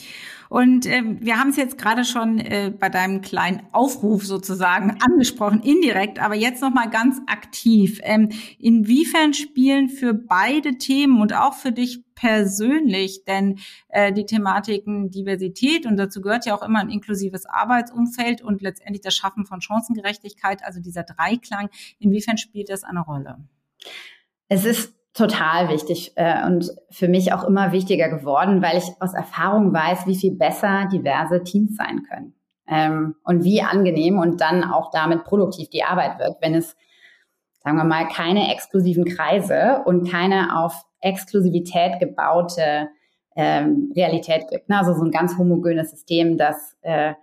Und 0.48 0.86
ähm, 0.86 1.18
wir 1.20 1.40
haben 1.40 1.50
es 1.50 1.56
jetzt 1.56 1.80
gerade 1.80 2.06
schon 2.06 2.38
äh, 2.38 2.72
bei 2.78 2.90
deinem 2.90 3.22
kleinen 3.22 3.64
Aufruf 3.72 4.24
sozusagen 4.24 5.00
angesprochen, 5.02 5.62
indirekt, 5.64 6.20
aber 6.20 6.36
jetzt 6.36 6.62
noch 6.62 6.72
mal 6.72 6.88
ganz 6.92 7.20
aktiv. 7.26 8.00
Ähm, 8.04 8.30
inwiefern 8.60 9.34
spielen 9.34 9.90
für 9.90 10.14
beide 10.14 10.78
Themen 10.78 11.20
und 11.20 11.34
auch 11.34 11.56
für 11.56 11.72
dich 11.72 12.04
persönlich 12.14 13.24
denn 13.26 13.58
äh, 13.90 14.14
die 14.14 14.28
Thematiken 14.28 15.10
Diversität 15.10 15.88
und 15.88 15.98
dazu 15.98 16.22
gehört 16.22 16.46
ja 16.46 16.56
auch 16.56 16.62
immer 16.62 16.82
ein 16.82 16.90
inklusives 16.90 17.48
Arbeitsumfeld 17.48 18.44
und 18.44 18.62
letztendlich 18.62 19.02
das 19.02 19.16
Schaffen 19.16 19.48
von 19.48 19.62
Chancengerechtigkeit, 19.62 20.64
also 20.64 20.80
dieser 20.80 21.04
Dreiklang, 21.04 21.70
inwiefern 21.98 22.38
spielt 22.38 22.70
das 22.70 22.84
eine 22.84 23.00
Rolle? 23.00 23.40
Es 24.48 24.66
ist 24.66 24.94
total 25.14 25.70
wichtig 25.70 26.14
äh, 26.16 26.46
und 26.46 26.72
für 26.90 27.08
mich 27.08 27.34
auch 27.34 27.44
immer 27.44 27.72
wichtiger 27.72 28.10
geworden, 28.10 28.62
weil 28.62 28.78
ich 28.78 28.90
aus 29.00 29.14
Erfahrung 29.14 29.74
weiß, 29.74 30.08
wie 30.08 30.16
viel 30.16 30.36
besser 30.36 30.88
diverse 30.92 31.44
Teams 31.44 31.76
sein 31.76 32.04
können 32.10 32.34
ähm, 32.68 33.16
und 33.24 33.44
wie 33.44 33.62
angenehm 33.62 34.18
und 34.18 34.42
dann 34.42 34.64
auch 34.64 34.90
damit 34.92 35.24
produktiv 35.24 35.70
die 35.70 35.84
Arbeit 35.84 36.20
wird, 36.20 36.38
wenn 36.42 36.56
es 36.56 36.76
sagen 37.64 37.78
wir 37.78 37.86
mal, 37.86 38.08
keine 38.08 38.52
exklusiven 38.52 39.06
Kreise 39.06 39.84
und 39.86 40.10
keine 40.10 40.60
auf 40.60 40.84
Exklusivität 41.00 42.00
gebaute 42.00 42.90
ähm, 43.36 43.92
Realität 43.96 44.48
gibt. 44.50 44.70
Ne? 44.70 44.78
Also 44.78 44.94
so 44.94 45.04
ein 45.04 45.12
ganz 45.12 45.38
homogenes 45.38 45.92
System, 45.92 46.38
das 46.38 46.76
äh, 46.82 47.14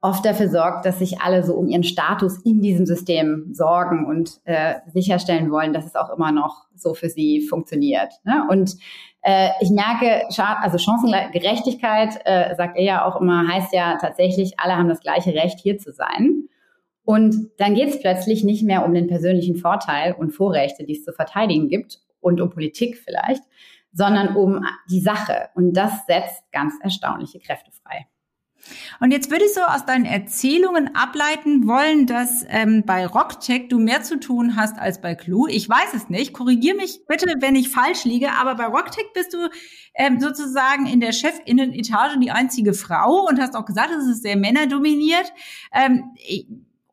oft 0.00 0.24
dafür 0.24 0.48
sorgt, 0.48 0.84
dass 0.84 1.00
sich 1.00 1.20
alle 1.20 1.42
so 1.42 1.54
um 1.54 1.68
ihren 1.68 1.82
Status 1.82 2.38
in 2.44 2.60
diesem 2.60 2.86
System 2.86 3.48
sorgen 3.52 4.06
und 4.06 4.40
äh, 4.44 4.74
sicherstellen 4.92 5.50
wollen, 5.50 5.72
dass 5.72 5.86
es 5.86 5.96
auch 5.96 6.10
immer 6.10 6.30
noch 6.30 6.66
so 6.74 6.94
für 6.94 7.08
sie 7.08 7.40
funktioniert. 7.40 8.12
Ne? 8.24 8.46
Und 8.48 8.76
äh, 9.22 9.50
ich 9.60 9.70
merke, 9.70 10.28
also 10.62 10.78
Chancengerechtigkeit, 10.78 12.20
äh, 12.24 12.54
sagt 12.54 12.76
er 12.76 12.84
ja 12.84 13.04
auch 13.04 13.20
immer, 13.20 13.48
heißt 13.48 13.72
ja 13.72 13.98
tatsächlich, 14.00 14.60
alle 14.60 14.76
haben 14.76 14.88
das 14.88 15.00
gleiche 15.00 15.34
Recht, 15.34 15.58
hier 15.58 15.78
zu 15.78 15.92
sein. 15.92 16.48
Und 17.04 17.34
dann 17.58 17.74
geht 17.74 17.88
es 17.88 18.00
plötzlich 18.00 18.44
nicht 18.44 18.62
mehr 18.62 18.84
um 18.84 18.94
den 18.94 19.08
persönlichen 19.08 19.56
Vorteil 19.56 20.12
und 20.12 20.30
Vorrechte, 20.30 20.84
die 20.84 20.92
es 20.92 21.04
zu 21.04 21.12
verteidigen 21.12 21.68
gibt 21.68 21.98
und 22.20 22.40
um 22.40 22.50
Politik 22.50 22.98
vielleicht, 22.98 23.42
sondern 23.92 24.36
um 24.36 24.64
die 24.90 25.00
Sache. 25.00 25.48
Und 25.54 25.72
das 25.72 26.06
setzt 26.06 26.44
ganz 26.52 26.74
erstaunliche 26.82 27.40
Kräfte 27.40 27.72
frei. 27.82 28.06
Und 29.00 29.12
jetzt 29.12 29.30
würde 29.30 29.44
ich 29.44 29.54
so 29.54 29.62
aus 29.62 29.86
deinen 29.86 30.04
Erzählungen 30.04 30.94
ableiten 30.94 31.66
wollen, 31.66 32.06
dass 32.06 32.44
ähm, 32.48 32.84
bei 32.84 33.06
Rockcheck 33.06 33.68
du 33.68 33.78
mehr 33.78 34.02
zu 34.02 34.18
tun 34.20 34.56
hast 34.56 34.78
als 34.78 35.00
bei 35.00 35.14
Clue. 35.14 35.50
Ich 35.50 35.68
weiß 35.68 35.94
es 35.94 36.08
nicht. 36.08 36.32
Korrigier 36.32 36.74
mich 36.74 37.00
bitte, 37.06 37.26
wenn 37.40 37.54
ich 37.54 37.70
falsch 37.70 38.04
liege. 38.04 38.32
Aber 38.32 38.54
bei 38.56 38.66
Rockcheck 38.66 39.12
bist 39.14 39.32
du 39.32 39.48
ähm, 39.94 40.20
sozusagen 40.20 40.86
in 40.86 41.00
der 41.00 41.12
Chefinnenetage 41.12 42.18
die 42.18 42.30
einzige 42.30 42.74
Frau 42.74 43.26
und 43.28 43.40
hast 43.40 43.56
auch 43.56 43.64
gesagt, 43.64 43.90
es 43.90 44.06
ist 44.06 44.22
sehr 44.22 44.36
männerdominiert. 44.36 45.32
Ähm, 45.72 46.12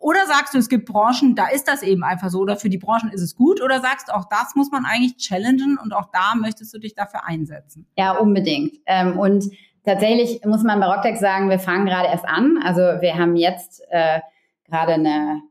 oder 0.06 0.28
sagst 0.28 0.54
du, 0.54 0.60
es 0.60 0.70
gibt 0.70 0.86
Branchen, 0.86 1.34
da 1.34 1.48
ist 1.48 1.68
das 1.68 1.82
eben 1.82 2.04
einfach 2.04 2.30
so, 2.30 2.40
oder 2.40 2.58
für 2.58 2.70
die 2.70 2.78
Branchen 2.78 3.10
ist 3.12 3.22
es 3.22 3.36
gut, 3.36 3.60
oder 3.60 3.82
sagst 3.82 4.10
du, 4.10 4.14
auch 4.14 4.26
das 4.30 4.54
muss 4.54 4.70
man 4.70 4.86
eigentlich 4.86 5.18
challengen 5.18 5.80
und 5.82 5.94
auch 5.94 6.12
da 6.14 6.36
möchtest 6.36 6.72
du 6.76 6.78
dich 6.78 6.94
dafür 6.94 7.26
einsetzen? 7.26 7.88
Ja, 7.98 8.12
unbedingt. 8.12 8.78
Ähm, 8.86 9.18
und 9.18 9.50
tatsächlich 9.86 10.44
muss 10.46 10.64
man 10.64 10.80
bei 10.80 10.88
Rocktex 10.88 11.20
sagen, 11.20 11.50
wir 11.50 11.60
fangen 11.60 11.86
gerade 11.86 12.10
erst 12.10 12.26
an. 12.26 12.60
Also 12.64 12.82
wir 12.82 13.18
haben 13.18 13.36
jetzt 13.36 13.84
äh, 13.90 14.20
gerade 14.68 14.94
eine, 14.94 15.42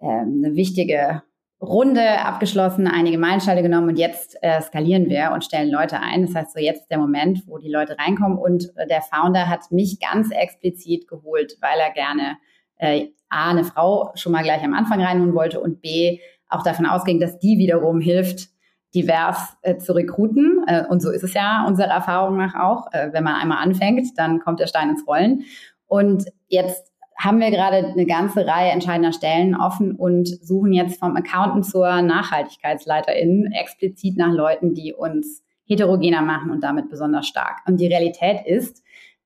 äh, 0.00 0.06
eine 0.06 0.54
wichtige 0.54 1.22
Runde 1.60 2.20
abgeschlossen, 2.20 2.86
einige 2.86 3.18
Meilensteine 3.18 3.62
genommen 3.62 3.88
und 3.88 3.98
jetzt 3.98 4.36
äh, 4.42 4.60
skalieren 4.60 5.08
wir 5.08 5.32
und 5.32 5.44
stellen 5.44 5.70
Leute 5.70 5.98
ein. 6.00 6.24
Das 6.24 6.34
heißt, 6.34 6.52
so 6.52 6.60
jetzt 6.60 6.82
ist 6.82 6.90
der 6.90 6.98
Moment, 6.98 7.42
wo 7.48 7.58
die 7.58 7.70
Leute 7.70 7.96
reinkommen 7.98 8.38
und 8.38 8.72
äh, 8.76 8.86
der 8.86 9.02
Founder 9.02 9.48
hat 9.48 9.72
mich 9.72 9.98
ganz 9.98 10.30
explizit 10.30 11.08
geholt, 11.08 11.56
weil 11.60 11.80
er 11.80 11.90
gerne 11.92 12.36
äh, 12.76 13.08
A, 13.28 13.50
eine 13.50 13.64
Frau 13.64 14.12
schon 14.14 14.32
mal 14.32 14.44
gleich 14.44 14.62
am 14.62 14.72
Anfang 14.72 15.02
reinholen 15.02 15.34
wollte 15.34 15.60
und 15.60 15.82
B, 15.82 16.20
auch 16.48 16.62
davon 16.62 16.86
ausging, 16.86 17.18
dass 17.18 17.38
die 17.40 17.58
wiederum 17.58 18.00
hilft, 18.00 18.48
divers 18.94 19.56
äh, 19.62 19.76
zu 19.76 19.92
rekruten. 19.92 20.64
Äh, 20.66 20.84
und 20.88 21.00
so 21.02 21.10
ist 21.10 21.24
es 21.24 21.34
ja 21.34 21.64
unserer 21.66 21.88
Erfahrung 21.88 22.36
nach 22.36 22.54
auch. 22.54 22.92
Äh, 22.92 23.12
wenn 23.12 23.24
man 23.24 23.34
einmal 23.34 23.62
anfängt, 23.62 24.06
dann 24.16 24.40
kommt 24.40 24.60
der 24.60 24.66
Stein 24.66 24.90
ins 24.90 25.06
Rollen. 25.06 25.44
Und 25.86 26.24
jetzt 26.48 26.92
haben 27.16 27.40
wir 27.40 27.50
gerade 27.50 27.78
eine 27.78 28.06
ganze 28.06 28.46
Reihe 28.46 28.70
entscheidender 28.70 29.12
Stellen 29.12 29.56
offen 29.56 29.92
und 29.92 30.28
suchen 30.28 30.72
jetzt 30.72 31.00
vom 31.00 31.16
Accountant 31.16 31.66
zur 31.66 32.00
Nachhaltigkeitsleiterin 32.00 33.50
explizit 33.52 34.16
nach 34.16 34.32
Leuten, 34.32 34.74
die 34.74 34.94
uns 34.94 35.42
heterogener 35.64 36.22
machen 36.22 36.50
und 36.50 36.62
damit 36.62 36.88
besonders 36.88 37.26
stark. 37.26 37.58
Und 37.66 37.78
die 37.80 37.88
Realität 37.88 38.46
ist, 38.46 38.82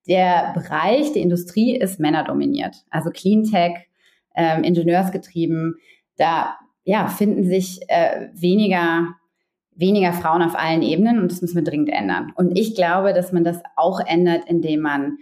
der 0.08 0.52
Bereich, 0.54 1.12
die 1.12 1.20
Industrie 1.20 1.76
ist 1.76 2.00
männerdominiert. 2.00 2.76
Also 2.90 3.10
Cleantech, 3.10 3.88
ähm, 4.34 4.64
Ingenieursgetrieben, 4.64 5.76
da 6.16 6.56
ja, 6.84 7.06
finden 7.06 7.44
sich 7.44 7.80
äh, 7.88 8.28
weniger 8.32 9.14
weniger 9.74 10.12
Frauen 10.12 10.42
auf 10.42 10.54
allen 10.54 10.82
Ebenen 10.82 11.18
und 11.20 11.30
das 11.30 11.40
müssen 11.40 11.56
wir 11.56 11.64
dringend 11.64 11.90
ändern. 11.90 12.32
Und 12.34 12.58
ich 12.58 12.74
glaube, 12.74 13.12
dass 13.12 13.32
man 13.32 13.44
das 13.44 13.62
auch 13.76 14.00
ändert, 14.00 14.44
indem 14.46 14.80
man 14.80 15.18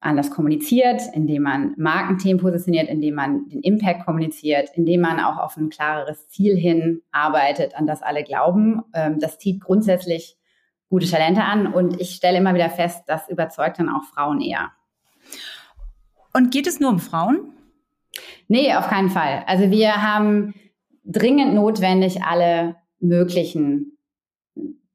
anders 0.00 0.30
kommuniziert, 0.30 1.02
indem 1.14 1.42
man 1.42 1.74
Markenthemen 1.76 2.40
positioniert, 2.40 2.88
indem 2.88 3.14
man 3.14 3.48
den 3.48 3.60
Impact 3.60 4.04
kommuniziert, 4.04 4.70
indem 4.74 5.00
man 5.00 5.20
auch 5.20 5.38
auf 5.38 5.56
ein 5.56 5.70
klareres 5.70 6.28
Ziel 6.28 6.56
hin 6.56 7.02
arbeitet, 7.12 7.76
an 7.76 7.86
das 7.86 8.02
alle 8.02 8.24
glauben. 8.24 8.82
Ähm, 8.94 9.20
das 9.20 9.38
zieht 9.38 9.60
grundsätzlich 9.60 10.36
gute 10.88 11.08
Talente 11.08 11.44
an 11.44 11.72
und 11.72 12.00
ich 12.00 12.10
stelle 12.10 12.38
immer 12.38 12.54
wieder 12.54 12.68
fest, 12.68 13.04
das 13.06 13.28
überzeugt 13.28 13.78
dann 13.78 13.88
auch 13.88 14.04
Frauen 14.12 14.40
eher. 14.40 14.72
Und 16.34 16.50
geht 16.50 16.66
es 16.66 16.80
nur 16.80 16.90
um 16.90 16.98
Frauen? 16.98 17.52
Nee, 18.48 18.74
auf 18.74 18.88
keinen 18.88 19.08
Fall. 19.08 19.44
Also 19.46 19.70
wir 19.70 20.02
haben 20.02 20.52
dringend 21.04 21.54
notwendig, 21.54 22.22
alle 22.24 22.76
möglichen 23.02 23.98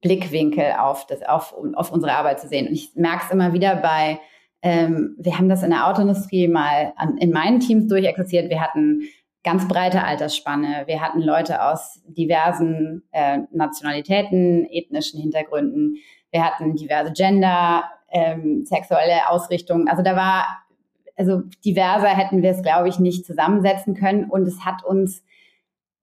Blickwinkel 0.01 0.73
auf, 0.79 1.05
das, 1.07 1.23
auf, 1.23 1.53
auf 1.75 1.91
unsere 1.91 2.13
Arbeit 2.13 2.39
zu 2.39 2.47
sehen. 2.47 2.67
Und 2.67 2.73
ich 2.73 2.95
merke 2.95 3.23
es 3.25 3.31
immer 3.31 3.53
wieder 3.53 3.75
bei, 3.75 4.19
ähm, 4.61 5.15
wir 5.19 5.37
haben 5.37 5.49
das 5.49 5.63
in 5.63 5.69
der 5.69 5.87
Autoindustrie 5.87 6.47
mal 6.47 6.93
an, 6.95 7.17
in 7.17 7.31
meinen 7.31 7.59
Teams 7.59 7.87
durchexerziert. 7.87 8.49
Wir 8.49 8.61
hatten 8.61 9.03
ganz 9.43 9.67
breite 9.67 10.03
Altersspanne. 10.03 10.83
Wir 10.87 11.01
hatten 11.01 11.21
Leute 11.21 11.63
aus 11.63 12.01
diversen 12.05 13.03
äh, 13.11 13.39
Nationalitäten, 13.51 14.65
ethnischen 14.69 15.21
Hintergründen. 15.21 15.97
Wir 16.31 16.43
hatten 16.43 16.75
diverse 16.75 17.13
Gender, 17.13 17.85
ähm, 18.11 18.65
sexuelle 18.65 19.29
Ausrichtungen. 19.29 19.87
Also 19.87 20.03
da 20.03 20.15
war, 20.15 20.45
also 21.15 21.43
diverser 21.63 22.09
hätten 22.09 22.41
wir 22.41 22.51
es, 22.51 22.61
glaube 22.61 22.89
ich, 22.89 22.99
nicht 22.99 23.25
zusammensetzen 23.25 23.95
können. 23.95 24.25
Und 24.25 24.47
es 24.47 24.65
hat 24.65 24.83
uns 24.83 25.23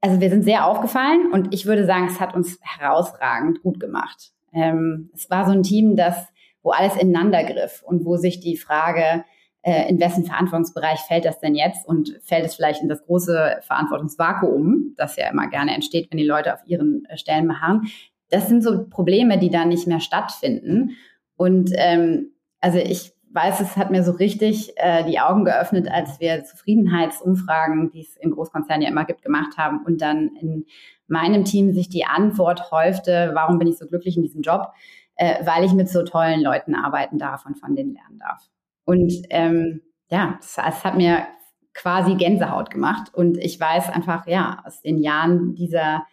also 0.05 0.21
wir 0.21 0.29
sind 0.29 0.45
sehr 0.45 0.67
aufgefallen 0.67 1.33
und 1.33 1.55
ich 1.55 1.65
würde 1.65 1.87
sagen, 1.87 2.09
es 2.09 2.21
hat 2.21 2.35
uns 2.35 2.59
herausragend 2.61 3.63
gut 3.63 3.81
gemacht. 3.81 4.33
Ähm, 4.53 5.09
es 5.15 5.31
war 5.31 5.47
so 5.47 5.53
ein 5.53 5.63
Team, 5.63 5.97
das, 5.97 6.29
wo 6.63 6.73
alles 6.73 6.95
ineinander 6.97 7.43
griff 7.43 7.83
und 7.83 8.05
wo 8.05 8.19
sich 8.19 8.39
die 8.39 8.59
Frage, 8.59 9.25
äh, 9.63 9.89
in 9.89 9.99
wessen 9.99 10.27
Verantwortungsbereich 10.27 11.01
fällt 11.09 11.25
das 11.25 11.41
denn 11.41 11.55
jetzt 11.55 11.89
und 11.89 12.21
fällt 12.23 12.45
es 12.45 12.55
vielleicht 12.55 12.83
in 12.83 12.91
das 12.91 13.03
große 13.07 13.61
Verantwortungsvakuum, 13.63 14.93
das 14.99 15.17
ja 15.17 15.31
immer 15.31 15.49
gerne 15.49 15.75
entsteht, 15.75 16.09
wenn 16.11 16.19
die 16.19 16.27
Leute 16.27 16.53
auf 16.53 16.61
ihren 16.67 17.07
äh, 17.07 17.17
Stellen 17.17 17.49
beharren. 17.49 17.89
Das 18.29 18.47
sind 18.47 18.63
so 18.63 18.87
Probleme, 18.87 19.39
die 19.39 19.49
da 19.49 19.65
nicht 19.65 19.87
mehr 19.87 20.01
stattfinden. 20.01 20.91
Und 21.37 21.71
ähm, 21.77 22.33
also 22.61 22.77
ich 22.77 23.14
weiß, 23.35 23.61
es 23.61 23.77
hat 23.77 23.91
mir 23.91 24.05
so 24.05 24.13
richtig 24.13 24.73
äh, 24.77 25.05
die 25.05 25.19
Augen 25.19 25.45
geöffnet, 25.45 25.89
als 25.91 26.21
wir 26.21 26.45
Zufriedenheitsumfragen, 26.45 27.91
die 27.91 28.03
es 28.03 28.17
in 28.17 28.31
Großkonzernen 28.31 28.83
ja 28.83 28.89
immer 28.89 29.05
gibt, 29.05 29.23
gemacht 29.23 29.59
haben 29.59 29.85
und 29.85 30.01
dann 30.01 30.37
in 30.41 30.67
meinem 31.07 31.45
Team 31.45 31.73
sich 31.73 31.89
die 31.89 32.07
Antwort 32.07 32.71
häufte, 32.71 33.33
warum 33.35 33.59
bin 33.59 33.69
ich 33.69 33.79
so 33.79 33.87
glücklich 33.87 34.17
in 34.17 34.23
diesem 34.23 34.43
Job? 34.43 34.69
Äh, 35.17 35.45
weil 35.47 35.65
ich 35.65 35.73
mit 35.73 35.89
so 35.89 36.03
tollen 36.03 36.41
Leuten 36.41 36.75
arbeiten 36.75 37.19
darf 37.19 37.47
und 37.47 37.59
von 37.59 37.75
denen 37.77 37.95
lernen 37.95 38.19
darf. 38.19 38.49
Und 38.85 39.13
ähm, 39.31 39.81
ja, 40.11 40.39
es, 40.41 40.57
es 40.59 40.85
hat 40.85 40.97
mir 40.97 41.27
quasi 41.73 42.15
Gänsehaut 42.15 42.71
gemacht. 42.71 43.13
Und 43.13 43.37
ich 43.37 43.59
weiß 43.59 43.91
einfach, 43.91 44.27
ja, 44.27 44.63
aus 44.65 44.81
den 44.81 45.03
Jahren 45.03 45.55
dieser, 45.55 46.05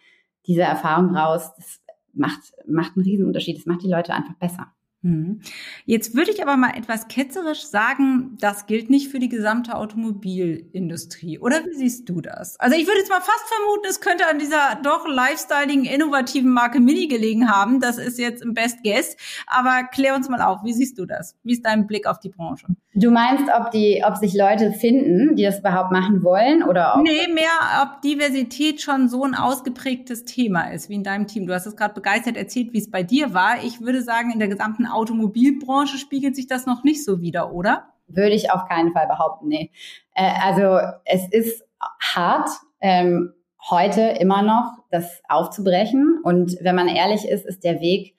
dieser 0.46 0.64
Erfahrung 0.64 1.16
raus, 1.16 1.52
das 1.56 1.80
macht, 2.12 2.40
macht 2.66 2.96
einen 2.96 3.04
Riesenunterschied. 3.04 3.58
Das 3.58 3.66
macht 3.66 3.82
die 3.82 3.90
Leute 3.90 4.12
einfach 4.12 4.34
besser. 4.34 4.72
Mhm. 5.02 5.40
Jetzt 5.84 6.14
würde 6.14 6.30
ich 6.30 6.42
aber 6.42 6.56
mal 6.56 6.76
etwas 6.76 7.08
ketzerisch 7.08 7.64
sagen, 7.66 8.36
das 8.40 8.66
gilt 8.66 8.88
nicht 8.88 9.08
für 9.08 9.18
die 9.18 9.28
gesamte 9.28 9.74
Automobilindustrie. 9.74 11.40
Oder 11.40 11.64
wie 11.66 11.74
siehst 11.74 12.08
du 12.08 12.20
das? 12.20 12.58
Also 12.60 12.76
ich 12.76 12.86
würde 12.86 13.00
jetzt 13.00 13.10
mal 13.10 13.20
fast 13.20 13.44
vermuten, 13.48 13.86
es 13.88 14.00
könnte 14.00 14.28
an 14.28 14.38
dieser 14.38 14.78
doch 14.82 15.08
lifestyling, 15.08 15.86
innovativen 15.86 16.52
Marke 16.52 16.78
Mini 16.78 17.08
gelegen 17.08 17.50
haben. 17.50 17.80
Das 17.80 17.98
ist 17.98 18.16
jetzt 18.18 18.42
im 18.42 18.54
Best 18.54 18.84
Guess. 18.84 19.16
Aber 19.48 19.82
klär 19.92 20.14
uns 20.14 20.28
mal 20.28 20.40
auf, 20.40 20.62
wie 20.62 20.72
siehst 20.72 20.98
du 20.98 21.04
das? 21.04 21.36
Wie 21.42 21.52
ist 21.52 21.66
dein 21.66 21.88
Blick 21.88 22.06
auf 22.06 22.20
die 22.20 22.30
Branche? 22.30 22.66
Du 22.94 23.10
meinst, 23.10 23.44
ob 23.58 23.70
die, 23.70 24.02
ob 24.06 24.16
sich 24.16 24.34
Leute 24.34 24.72
finden, 24.72 25.34
die 25.34 25.44
das 25.44 25.60
überhaupt 25.60 25.92
machen 25.92 26.22
wollen 26.22 26.62
oder 26.62 26.96
ob 26.96 27.02
Nee, 27.02 27.32
mehr, 27.32 27.48
ob 27.82 28.02
Diversität 28.02 28.82
schon 28.82 29.08
so 29.08 29.24
ein 29.24 29.34
ausgeprägtes 29.34 30.26
Thema 30.26 30.70
ist, 30.70 30.90
wie 30.90 30.96
in 30.96 31.02
deinem 31.02 31.26
Team. 31.26 31.46
Du 31.46 31.54
hast 31.54 31.64
es 31.64 31.76
gerade 31.76 31.94
begeistert 31.94 32.36
erzählt, 32.36 32.74
wie 32.74 32.78
es 32.78 32.90
bei 32.90 33.02
dir 33.02 33.32
war. 33.32 33.64
Ich 33.64 33.80
würde 33.80 34.02
sagen, 34.02 34.30
in 34.30 34.38
der 34.38 34.48
gesamten 34.48 34.86
Automobilbranche 34.86 35.96
spiegelt 35.96 36.36
sich 36.36 36.46
das 36.46 36.66
noch 36.66 36.84
nicht 36.84 37.02
so 37.02 37.22
wieder, 37.22 37.52
oder? 37.52 37.88
Würde 38.08 38.34
ich 38.34 38.50
auf 38.50 38.68
keinen 38.68 38.92
Fall 38.92 39.06
behaupten, 39.06 39.48
nee. 39.48 39.70
Äh, 40.14 40.30
also 40.44 40.78
es 41.06 41.26
ist 41.30 41.64
hart, 41.98 42.50
ähm, 42.82 43.32
heute 43.70 44.02
immer 44.02 44.42
noch 44.42 44.70
das 44.90 45.22
aufzubrechen. 45.28 46.20
Und 46.22 46.58
wenn 46.60 46.74
man 46.74 46.88
ehrlich 46.88 47.26
ist, 47.26 47.46
ist 47.46 47.64
der 47.64 47.80
Weg, 47.80 48.16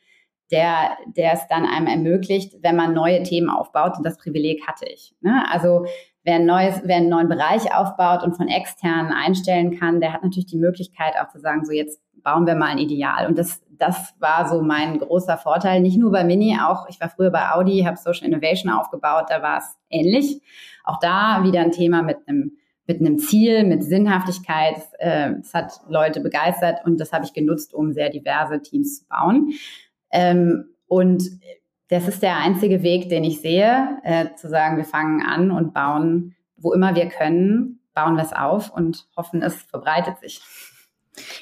der, 0.52 0.98
der 1.16 1.34
es 1.34 1.48
dann 1.50 1.66
einem 1.66 1.88
ermöglicht, 1.88 2.56
wenn 2.62 2.76
man 2.76 2.94
neue 2.94 3.24
Themen 3.24 3.50
aufbaut. 3.50 3.98
Und 3.98 4.06
das 4.06 4.18
Privileg 4.18 4.68
hatte 4.68 4.86
ich. 4.86 5.16
Ne? 5.22 5.44
Also 5.52 5.86
wer, 6.24 6.36
ein 6.36 6.46
neues, 6.46 6.82
wer 6.84 6.98
einen 6.98 7.10
neuen 7.10 7.30
Bereich 7.30 7.74
aufbaut 7.74 8.24
und 8.24 8.36
von 8.36 8.48
externen 8.48 9.12
einstellen 9.12 9.78
kann, 9.78 10.00
der 10.00 10.14
hat 10.14 10.24
natürlich 10.24 10.48
die 10.48 10.58
Möglichkeit 10.58 11.14
auch 11.20 11.30
zu 11.30 11.40
sagen, 11.40 11.66
so 11.66 11.72
jetzt 11.72 12.02
bauen 12.24 12.48
wir 12.48 12.56
mal 12.56 12.70
ein 12.70 12.78
Ideal. 12.78 13.28
Und 13.28 13.38
das, 13.38 13.62
das 13.72 14.14
war 14.20 14.48
so 14.48 14.62
mein 14.62 15.00
großer 15.00 15.38
Vorteil. 15.38 15.82
Nicht 15.82 15.98
nur 15.98 16.12
bei 16.12 16.24
Mini, 16.24 16.58
auch 16.62 16.88
ich 16.88 17.00
war 17.02 17.10
früher 17.10 17.32
bei 17.32 17.52
Audi, 17.52 17.84
habe 17.84 17.98
Social 17.98 18.28
Innovation 18.28 18.72
aufgebaut, 18.72 19.26
da 19.30 19.42
war 19.42 19.58
es 19.58 19.78
ähnlich. 19.90 20.42
Auch 20.84 21.00
da 21.00 21.44
wieder 21.44 21.62
ein 21.62 21.72
Thema 21.72 22.02
mit 22.02 22.18
einem 22.28 22.58
mit 22.86 23.00
einem 23.00 23.18
Ziel, 23.18 23.64
mit 23.64 23.82
Sinnhaftigkeit. 23.82 24.76
Äh, 25.00 25.36
es 25.40 25.54
hat 25.54 25.72
Leute 25.88 26.20
begeistert 26.20 26.86
und 26.86 27.00
das 27.00 27.14
habe 27.14 27.24
ich 27.24 27.34
genutzt, 27.34 27.74
um 27.74 27.94
sehr 27.94 28.10
diverse 28.10 28.62
Teams 28.62 29.00
zu 29.00 29.08
bauen. 29.08 29.54
Ähm, 30.14 30.70
und 30.88 31.24
das 31.90 32.08
ist 32.08 32.24
der 32.24 32.38
einzige 32.38 32.82
Weg, 32.82 33.10
den 33.10 33.24
ich 33.24 33.42
sehe, 33.42 34.00
äh, 34.04 34.28
zu 34.36 34.48
sagen, 34.48 34.78
wir 34.78 34.86
fangen 34.86 35.22
an 35.22 35.52
und 35.52 35.74
bauen, 35.74 36.36
wo 36.56 36.72
immer 36.72 36.96
wir 36.96 37.10
können, 37.10 37.82
bauen 37.94 38.16
wir 38.16 38.24
es 38.24 38.34
auf 38.34 38.72
und 38.72 39.08
hoffen, 39.18 39.42
es 39.42 39.56
verbreitet 39.64 40.20
sich. 40.20 40.42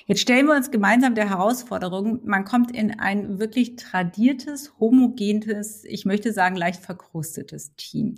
Jetzt 0.05 0.21
stellen 0.21 0.47
wir 0.47 0.55
uns 0.55 0.71
gemeinsam 0.71 1.15
der 1.15 1.29
Herausforderung, 1.29 2.19
man 2.25 2.43
kommt 2.43 2.75
in 2.75 2.99
ein 2.99 3.39
wirklich 3.39 3.77
tradiertes, 3.77 4.73
homogenes, 4.79 5.85
ich 5.85 6.05
möchte 6.05 6.33
sagen 6.33 6.57
leicht 6.57 6.83
verkrustetes 6.83 7.75
Team. 7.75 8.17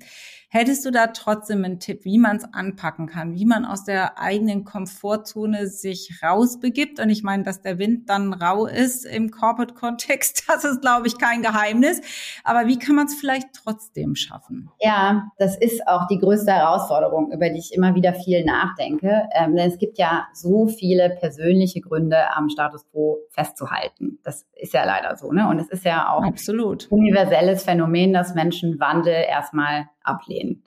Hättest 0.56 0.86
du 0.86 0.92
da 0.92 1.08
trotzdem 1.08 1.66
einen 1.66 1.80
Tipp, 1.80 2.06
wie 2.06 2.20
man 2.20 2.36
es 2.36 2.46
anpacken 2.54 3.08
kann, 3.08 3.34
wie 3.34 3.44
man 3.44 3.66
aus 3.66 3.86
der 3.86 4.20
eigenen 4.20 4.66
Komfortzone 4.66 5.66
sich 5.66 6.20
rausbegibt? 6.22 7.00
Und 7.00 7.10
ich 7.10 7.24
meine, 7.24 7.42
dass 7.42 7.64
der 7.64 7.80
Wind 7.80 8.08
dann 8.08 8.34
rau 8.34 8.68
ist 8.68 9.04
im 9.04 9.32
Corporate-Kontext, 9.32 10.44
das 10.48 10.64
ist, 10.64 10.82
glaube 10.82 11.08
ich, 11.08 11.18
kein 11.18 11.42
Geheimnis. 11.42 12.02
Aber 12.44 12.68
wie 12.68 12.78
kann 12.78 12.96
man 12.96 13.08
es 13.08 13.16
vielleicht 13.16 13.48
trotzdem 13.56 14.14
schaffen? 14.14 14.70
Ja, 14.80 15.24
das 15.40 15.58
ist 15.58 15.88
auch 15.88 16.06
die 16.06 16.20
größte 16.20 16.52
Herausforderung, 16.52 17.32
über 17.32 17.50
die 17.50 17.58
ich 17.58 17.74
immer 17.74 17.96
wieder 17.96 18.14
viel 18.14 18.46
nachdenke. 18.46 19.24
Ähm, 19.34 19.56
denn 19.56 19.72
es 19.72 19.80
gibt 19.80 19.98
ja 19.98 20.28
so 20.34 20.68
viele 20.68 21.18
persönliche 21.20 21.82
Gründe, 21.82 22.32
am 22.36 22.50
Status 22.50 22.86
quo 22.92 23.18
festzuhalten. 23.32 24.20
Das 24.24 24.46
ist 24.54 24.76
ja 24.76 24.86
leider 24.86 25.18
so. 25.18 25.32
Ne? 25.32 25.48
Und 25.48 25.58
es 25.58 25.70
ist 25.70 25.84
ja 25.84 26.14
auch 26.14 26.22
Absolut. 26.22 26.92
universelles 26.92 27.64
Phänomen, 27.64 28.14
dass 28.14 28.36
Menschen 28.36 28.80
Wandel 28.80 29.16
erstmal 29.28 29.88
ablehnen. 30.04 30.64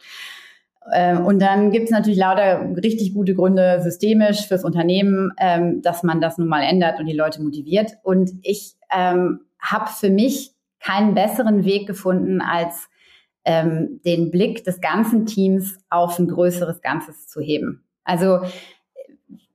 Ähm, 0.92 1.26
und 1.26 1.40
dann 1.40 1.70
gibt 1.70 1.86
es 1.86 1.90
natürlich 1.90 2.18
lauter 2.18 2.60
richtig 2.76 3.12
gute 3.14 3.34
Gründe 3.34 3.80
systemisch 3.82 4.46
fürs 4.46 4.64
Unternehmen, 4.64 5.32
ähm, 5.38 5.82
dass 5.82 6.02
man 6.02 6.20
das 6.20 6.38
nun 6.38 6.48
mal 6.48 6.62
ändert 6.62 7.00
und 7.00 7.06
die 7.06 7.16
Leute 7.16 7.42
motiviert. 7.42 7.92
Und 8.02 8.30
ich 8.42 8.76
ähm, 8.94 9.40
habe 9.58 9.88
für 9.88 10.10
mich 10.10 10.52
keinen 10.80 11.14
besseren 11.14 11.64
Weg 11.64 11.86
gefunden, 11.86 12.40
als 12.40 12.88
ähm, 13.44 14.00
den 14.04 14.30
Blick 14.30 14.64
des 14.64 14.80
ganzen 14.80 15.26
Teams 15.26 15.78
auf 15.90 16.18
ein 16.18 16.28
größeres 16.28 16.80
Ganzes 16.82 17.26
zu 17.28 17.40
heben. 17.40 17.84
Also 18.04 18.40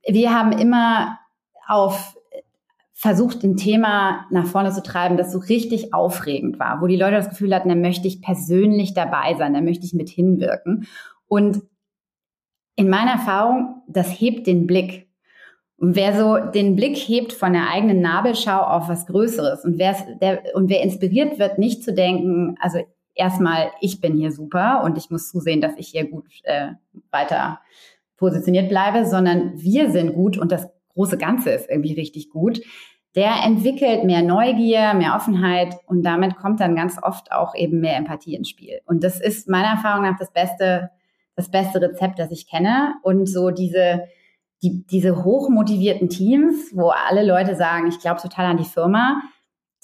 wir 0.06 0.34
haben 0.34 0.52
immer 0.52 1.18
auf 1.66 2.18
versucht, 3.02 3.42
ein 3.42 3.56
Thema 3.56 4.26
nach 4.30 4.46
vorne 4.46 4.70
zu 4.70 4.80
treiben, 4.80 5.16
das 5.16 5.32
so 5.32 5.40
richtig 5.40 5.92
aufregend 5.92 6.60
war, 6.60 6.80
wo 6.80 6.86
die 6.86 6.94
Leute 6.94 7.16
das 7.16 7.30
Gefühl 7.30 7.52
hatten, 7.52 7.68
da 7.68 7.74
möchte 7.74 8.06
ich 8.06 8.22
persönlich 8.22 8.94
dabei 8.94 9.34
sein, 9.36 9.54
da 9.54 9.60
möchte 9.60 9.84
ich 9.84 9.92
mit 9.92 10.08
hinwirken. 10.08 10.86
Und 11.26 11.62
in 12.76 12.88
meiner 12.88 13.10
Erfahrung, 13.10 13.82
das 13.88 14.08
hebt 14.08 14.46
den 14.46 14.68
Blick. 14.68 15.08
Und 15.78 15.96
wer 15.96 16.16
so 16.16 16.52
den 16.52 16.76
Blick 16.76 16.96
hebt 16.96 17.32
von 17.32 17.52
der 17.52 17.68
eigenen 17.70 18.02
Nabelschau 18.02 18.60
auf 18.60 18.88
was 18.88 19.06
Größeres 19.06 19.64
und, 19.64 19.78
der, 19.78 20.44
und 20.54 20.70
wer 20.70 20.80
inspiriert 20.84 21.40
wird, 21.40 21.58
nicht 21.58 21.82
zu 21.82 21.92
denken, 21.92 22.54
also 22.60 22.78
erstmal, 23.16 23.72
ich 23.80 24.00
bin 24.00 24.16
hier 24.16 24.30
super 24.30 24.84
und 24.84 24.96
ich 24.96 25.10
muss 25.10 25.28
zusehen, 25.28 25.60
dass 25.60 25.72
ich 25.76 25.88
hier 25.88 26.08
gut 26.08 26.26
äh, 26.44 26.68
weiter 27.10 27.58
positioniert 28.16 28.68
bleibe, 28.68 29.06
sondern 29.06 29.60
wir 29.60 29.90
sind 29.90 30.14
gut 30.14 30.38
und 30.38 30.52
das 30.52 30.68
große 30.94 31.18
Ganze 31.18 31.50
ist 31.50 31.68
irgendwie 31.68 31.94
richtig 31.94 32.30
gut 32.30 32.60
der 33.14 33.44
entwickelt 33.44 34.04
mehr 34.04 34.22
Neugier, 34.22 34.94
mehr 34.94 35.14
Offenheit 35.14 35.76
und 35.86 36.02
damit 36.02 36.36
kommt 36.36 36.60
dann 36.60 36.74
ganz 36.74 36.96
oft 37.02 37.30
auch 37.30 37.54
eben 37.54 37.80
mehr 37.80 37.96
Empathie 37.96 38.34
ins 38.34 38.48
Spiel. 38.48 38.80
Und 38.86 39.04
das 39.04 39.20
ist 39.20 39.48
meiner 39.48 39.68
Erfahrung 39.68 40.04
nach 40.04 40.18
das 40.18 40.32
beste, 40.32 40.90
das 41.36 41.50
beste 41.50 41.80
Rezept, 41.80 42.18
das 42.18 42.30
ich 42.30 42.48
kenne. 42.48 42.94
Und 43.02 43.26
so 43.26 43.50
diese, 43.50 44.04
die, 44.62 44.86
diese 44.86 45.24
hochmotivierten 45.24 46.08
Teams, 46.08 46.70
wo 46.74 46.88
alle 46.88 47.24
Leute 47.24 47.54
sagen, 47.54 47.86
ich 47.86 48.00
glaube 48.00 48.22
total 48.22 48.46
an 48.46 48.56
die 48.56 48.64
Firma, 48.64 49.20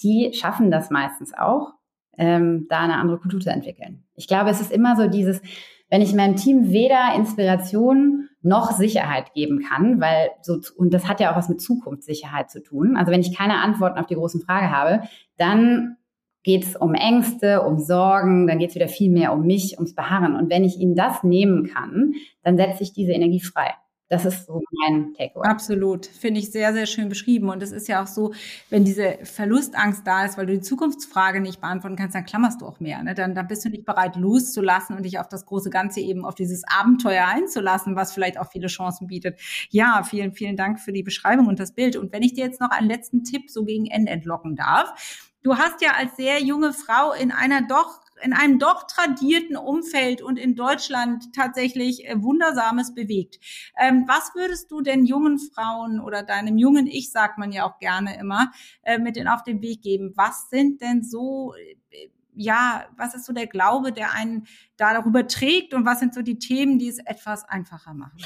die 0.03 0.33
schaffen 0.33 0.71
das 0.71 0.91
meistens 0.91 1.35
auch, 1.37 1.73
ähm, 2.17 2.67
da 2.71 2.81
eine 2.81 2.97
andere 2.97 3.19
Kultur 3.19 3.41
zu 3.41 3.51
entwickeln. 3.51 4.05
Ich 4.15 4.27
glaube, 4.27 4.51
es 4.51 4.61
ist 4.61 4.73
immer 4.73 4.97
so 4.97 5.07
dieses, 5.07 5.43
wenn 5.91 6.01
ich 6.01 6.15
meinem 6.15 6.37
Team 6.37 6.71
weder 6.71 7.15
Inspiration 7.15 8.28
noch 8.43 8.73
Sicherheit 8.73 9.33
geben 9.35 9.63
kann, 9.69 10.01
weil 10.01 10.31
so, 10.43 10.59
und 10.77 10.95
das 10.95 11.09
hat 11.09 11.21
ja 11.21 11.33
auch 11.33 11.37
was 11.37 11.49
mit 11.49 11.61
Zukunftssicherheit 11.61 12.51
zu 12.51 12.63
tun. 12.63 12.97
Also 12.97 13.11
wenn 13.11 13.21
ich 13.21 13.37
keine 13.37 13.61
Antworten 13.61 13.99
auf 13.99 14.07
die 14.07 14.15
großen 14.15 14.41
Fragen 14.41 14.71
habe, 14.71 15.03
dann 15.37 15.97
geht 16.45 16.65
es 16.65 16.77
um 16.77 16.95
Ängste, 16.95 17.63
um 17.63 17.79
Sorgen, 17.79 18.47
dann 18.47 18.59
geht 18.59 18.71
es 18.71 18.75
wieder 18.75 18.89
viel 18.89 19.11
mehr 19.11 19.33
um 19.33 19.45
mich, 19.45 19.75
ums 19.77 19.95
Beharren. 19.95 20.37
Und 20.37 20.51
wenn 20.51 20.65
ich 20.65 20.79
ihnen 20.79 20.95
das 20.95 21.25
nehmen 21.25 21.67
kann, 21.67 22.13
dann 22.43 22.57
setze 22.57 22.83
ich 22.83 22.93
diese 22.93 23.13
Energie 23.13 23.41
frei. 23.41 23.75
Das 24.09 24.25
ist 24.25 24.47
so 24.47 24.63
mein 24.71 25.13
Takeaway. 25.13 25.47
Absolut. 25.47 26.07
Finde 26.07 26.41
ich 26.41 26.51
sehr, 26.51 26.73
sehr 26.73 26.87
schön 26.87 27.11
beschrieben. 27.11 27.51
Und 27.51 27.63
es 27.63 27.73
ist 27.73 27.89
ja 27.89 28.03
auch 28.03 28.07
so, 28.07 28.33
wenn 28.71 28.85
diese 28.85 29.19
Verlustangst 29.23 30.07
da 30.07 30.25
ist, 30.25 30.39
weil 30.39 30.47
du 30.47 30.55
die 30.55 30.63
Zukunftsfrage 30.63 31.41
nicht 31.41 31.61
beantworten 31.61 31.97
kannst, 31.97 32.15
dann 32.15 32.25
klammerst 32.25 32.63
du 32.63 32.67
auch 32.67 32.81
mehr. 32.81 33.03
Ne? 33.03 33.15
Dann, 33.15 33.35
dann 33.35 33.47
bist 33.47 33.67
du 33.67 33.69
nicht 33.69 33.85
bereit, 33.85 34.17
loszulassen 34.17 34.97
und 34.97 35.03
dich 35.03 35.19
auf 35.19 35.29
das 35.29 35.45
große 35.45 35.69
Ganze 35.69 36.01
eben, 36.01 36.25
auf 36.25 36.35
dieses 36.35 36.63
Abenteuer 36.67 37.27
einzulassen, 37.27 37.97
was 37.97 38.13
vielleicht 38.13 38.39
auch 38.39 38.51
viele 38.51 38.69
Chancen 38.69 39.09
bietet. 39.09 39.39
Ja, 39.69 40.03
vielen, 40.09 40.33
vielen 40.33 40.57
Dank 40.57 40.81
für 40.81 40.93
die 40.93 41.03
Beschreibung 41.03 41.47
und 41.47 41.61
das 41.61 41.73
Bild. 41.73 41.97
Und 41.97 42.11
wenn 42.13 42.23
ich 42.23 42.33
dir 42.33 42.47
jetzt 42.47 42.61
noch 42.61 42.71
einen 42.71 42.89
letzten 42.89 43.25
Tipp 43.25 43.51
so 43.51 43.65
gegen 43.65 43.87
Ende 43.87 44.11
entlocken 44.11 44.57
darf. 44.57 45.27
Du 45.45 45.57
hast 45.57 45.81
ja 45.83 45.93
als 45.97 46.17
sehr 46.17 46.43
junge 46.43 46.73
Frau 46.73 47.13
in 47.13 47.31
einer 47.31 47.63
doch 47.63 48.01
in 48.23 48.33
einem 48.33 48.59
doch 48.59 48.87
tradierten 48.87 49.57
Umfeld 49.57 50.23
und 50.23 50.39
in 50.39 50.55
Deutschland 50.55 51.33
tatsächlich 51.35 52.07
äh, 52.09 52.23
Wundersames 52.23 52.95
bewegt. 52.95 53.39
Ähm, 53.79 54.05
was 54.07 54.33
würdest 54.35 54.71
du 54.71 54.81
denn 54.81 55.05
jungen 55.05 55.39
Frauen 55.39 56.01
oder 56.01 56.23
deinem 56.23 56.59
jungen 56.59 56.87
Ich, 56.87 57.11
sagt 57.11 57.39
man 57.39 57.53
ja 57.53 57.65
auch 57.65 57.79
gerne 57.79 58.19
immer, 58.19 58.53
äh, 58.83 58.99
mit 58.99 59.17
denen 59.17 59.29
auf 59.29 59.43
den 59.43 59.63
Weg 59.63 59.83
geben? 59.83 60.13
Was 60.17 60.49
sind 60.51 60.81
denn 60.81 61.03
so, 61.03 61.55
äh, 61.91 62.09
ja, 62.35 62.85
was 62.97 63.15
ist 63.15 63.27
so 63.27 63.33
der 63.33 63.47
Glaube, 63.47 63.93
der 63.93 64.15
einen 64.15 64.47
da 64.77 64.95
darüber 64.95 65.27
trägt 65.27 65.75
und 65.75 65.85
was 65.85 66.01
sind 66.01 66.15
so 66.15 66.23
die 66.23 66.39
Themen, 66.39 66.79
die 66.79 66.89
es 66.89 66.99
etwas 66.99 67.45
einfacher 67.49 67.95
machen? 67.95 68.19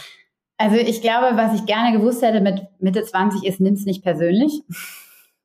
Also 0.59 0.77
ich 0.77 1.01
glaube, 1.01 1.37
was 1.37 1.59
ich 1.59 1.67
gerne 1.67 1.97
gewusst 1.97 2.23
hätte 2.23 2.41
mit 2.41 2.69
Mitte 2.79 3.03
20 3.03 3.45
ist, 3.45 3.61
nimm's 3.61 3.85
nicht 3.85 4.05
persönlich 4.05 4.63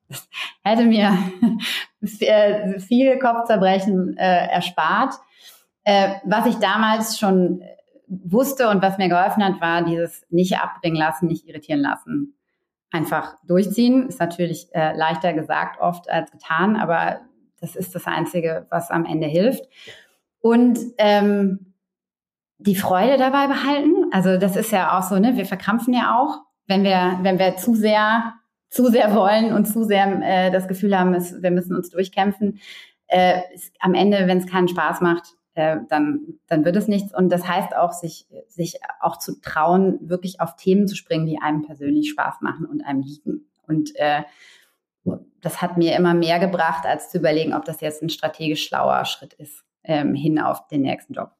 hätte 0.63 0.85
mir 0.85 1.17
viel 2.79 3.19
Kopfzerbrechen 3.19 4.17
äh, 4.17 4.47
erspart. 4.47 5.13
Äh, 5.83 6.15
was 6.25 6.45
ich 6.47 6.55
damals 6.55 7.17
schon 7.17 7.61
wusste 8.07 8.69
und 8.69 8.81
was 8.81 8.97
mir 8.97 9.09
geholfen 9.09 9.43
hat, 9.43 9.59
war 9.61 9.83
dieses 9.83 10.25
nicht 10.29 10.57
abbringen 10.59 10.97
lassen, 10.97 11.27
nicht 11.27 11.47
irritieren 11.47 11.81
lassen. 11.81 12.35
Einfach 12.91 13.35
durchziehen. 13.45 14.07
Ist 14.07 14.19
natürlich 14.19 14.73
äh, 14.73 14.95
leichter 14.95 15.33
gesagt 15.33 15.79
oft 15.79 16.09
als 16.09 16.31
getan, 16.31 16.77
aber 16.77 17.21
das 17.59 17.75
ist 17.75 17.95
das 17.95 18.05
Einzige, 18.05 18.65
was 18.69 18.91
am 18.91 19.05
Ende 19.05 19.27
hilft. 19.27 19.63
Und 20.39 20.79
ähm, 20.97 21.73
die 22.59 22.75
Freude 22.75 23.17
dabei 23.17 23.47
behalten. 23.47 23.93
Also 24.11 24.37
das 24.37 24.55
ist 24.55 24.71
ja 24.71 24.97
auch 24.97 25.03
so, 25.03 25.19
ne? 25.19 25.35
Wir 25.35 25.45
verkrampfen 25.45 25.93
ja 25.93 26.17
auch, 26.17 26.41
wenn 26.65 26.83
wir, 26.83 27.19
wenn 27.21 27.39
wir 27.39 27.57
zu 27.57 27.75
sehr 27.75 28.33
zu 28.69 28.87
sehr 28.87 29.15
wollen 29.15 29.53
und 29.53 29.65
zu 29.65 29.83
sehr 29.83 30.21
äh, 30.21 30.51
das 30.51 30.67
Gefühl 30.67 30.97
haben, 30.97 31.13
es, 31.13 31.41
wir 31.41 31.51
müssen 31.51 31.75
uns 31.75 31.89
durchkämpfen. 31.89 32.59
Äh, 33.07 33.41
ist, 33.53 33.73
am 33.79 33.93
Ende, 33.93 34.27
wenn 34.27 34.39
es 34.39 34.47
keinen 34.47 34.67
Spaß 34.67 35.01
macht, 35.01 35.35
äh, 35.53 35.77
dann, 35.89 36.39
dann 36.47 36.65
wird 36.65 36.75
es 36.75 36.87
nichts. 36.87 37.13
Und 37.13 37.29
das 37.29 37.47
heißt 37.47 37.75
auch, 37.75 37.93
sich, 37.93 38.27
sich 38.47 38.79
auch 38.99 39.17
zu 39.17 39.39
trauen, 39.41 39.97
wirklich 40.01 40.41
auf 40.41 40.55
Themen 40.55 40.87
zu 40.87 40.95
springen, 40.95 41.25
die 41.25 41.41
einem 41.41 41.65
persönlich 41.65 42.09
Spaß 42.09 42.41
machen 42.41 42.65
und 42.65 42.81
einem 42.81 43.01
liegen. 43.01 43.49
Und 43.67 43.95
äh, 43.95 44.23
das 45.41 45.61
hat 45.61 45.77
mir 45.77 45.95
immer 45.95 46.13
mehr 46.13 46.39
gebracht, 46.39 46.85
als 46.85 47.09
zu 47.09 47.19
überlegen, 47.19 47.53
ob 47.53 47.65
das 47.65 47.81
jetzt 47.81 48.03
ein 48.03 48.09
strategisch 48.09 48.65
schlauer 48.65 49.05
Schritt 49.05 49.33
ist, 49.33 49.63
ähm, 49.83 50.13
hin 50.13 50.39
auf 50.39 50.67
den 50.67 50.81
nächsten 50.81 51.13
Job. 51.13 51.36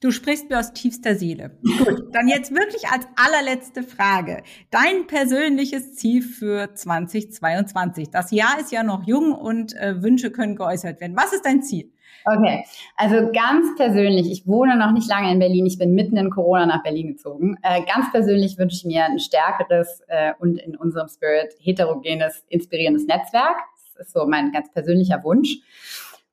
Du 0.00 0.12
sprichst 0.12 0.48
mir 0.48 0.60
aus 0.60 0.72
tiefster 0.72 1.16
Seele. 1.16 1.58
Gut, 1.78 2.14
dann 2.14 2.28
jetzt 2.28 2.52
wirklich 2.54 2.86
als 2.88 3.08
allerletzte 3.16 3.82
Frage. 3.82 4.44
Dein 4.70 5.08
persönliches 5.08 5.96
Ziel 5.96 6.22
für 6.22 6.72
2022. 6.72 8.08
Das 8.08 8.30
Jahr 8.30 8.60
ist 8.60 8.70
ja 8.70 8.84
noch 8.84 9.08
jung 9.08 9.32
und 9.32 9.76
äh, 9.76 10.00
Wünsche 10.00 10.30
können 10.30 10.54
geäußert 10.54 11.00
werden. 11.00 11.16
Was 11.16 11.32
ist 11.32 11.44
dein 11.44 11.64
Ziel? 11.64 11.90
Okay, 12.24 12.64
also 12.96 13.32
ganz 13.32 13.74
persönlich, 13.76 14.30
ich 14.30 14.46
wohne 14.46 14.76
noch 14.76 14.92
nicht 14.92 15.08
lange 15.08 15.32
in 15.32 15.38
Berlin, 15.40 15.66
ich 15.66 15.78
bin 15.78 15.94
mitten 15.94 16.16
in 16.16 16.30
Corona 16.30 16.66
nach 16.66 16.82
Berlin 16.84 17.08
gezogen. 17.08 17.56
Äh, 17.62 17.82
ganz 17.82 18.12
persönlich 18.12 18.56
wünsche 18.56 18.76
ich 18.76 18.84
mir 18.84 19.04
ein 19.04 19.18
stärkeres 19.18 20.02
äh, 20.06 20.32
und 20.38 20.58
in 20.58 20.76
unserem 20.76 21.08
Spirit 21.08 21.54
heterogenes, 21.58 22.44
inspirierendes 22.48 23.06
Netzwerk. 23.06 23.56
Das 23.96 24.06
ist 24.06 24.12
so 24.12 24.26
mein 24.26 24.52
ganz 24.52 24.70
persönlicher 24.70 25.24
Wunsch. 25.24 25.58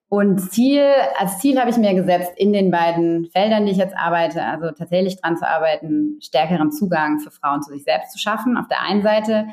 Und 0.07 0.39
Ziel, 0.51 0.83
als 1.17 1.39
Ziel 1.39 1.59
habe 1.59 1.69
ich 1.69 1.77
mir 1.77 1.93
gesetzt, 1.93 2.33
in 2.37 2.53
den 2.53 2.71
beiden 2.71 3.25
Feldern, 3.25 3.65
die 3.65 3.71
ich 3.71 3.77
jetzt 3.77 3.97
arbeite, 3.97 4.43
also 4.43 4.71
tatsächlich 4.71 5.19
dran 5.19 5.35
zu 5.35 5.47
arbeiten, 5.47 6.19
stärkeren 6.21 6.71
Zugang 6.71 7.19
für 7.19 7.31
Frauen 7.31 7.63
zu 7.63 7.71
sich 7.71 7.83
selbst 7.83 8.11
zu 8.11 8.19
schaffen. 8.19 8.55
Auf 8.57 8.67
der 8.67 8.81
einen 8.81 9.01
Seite 9.01 9.47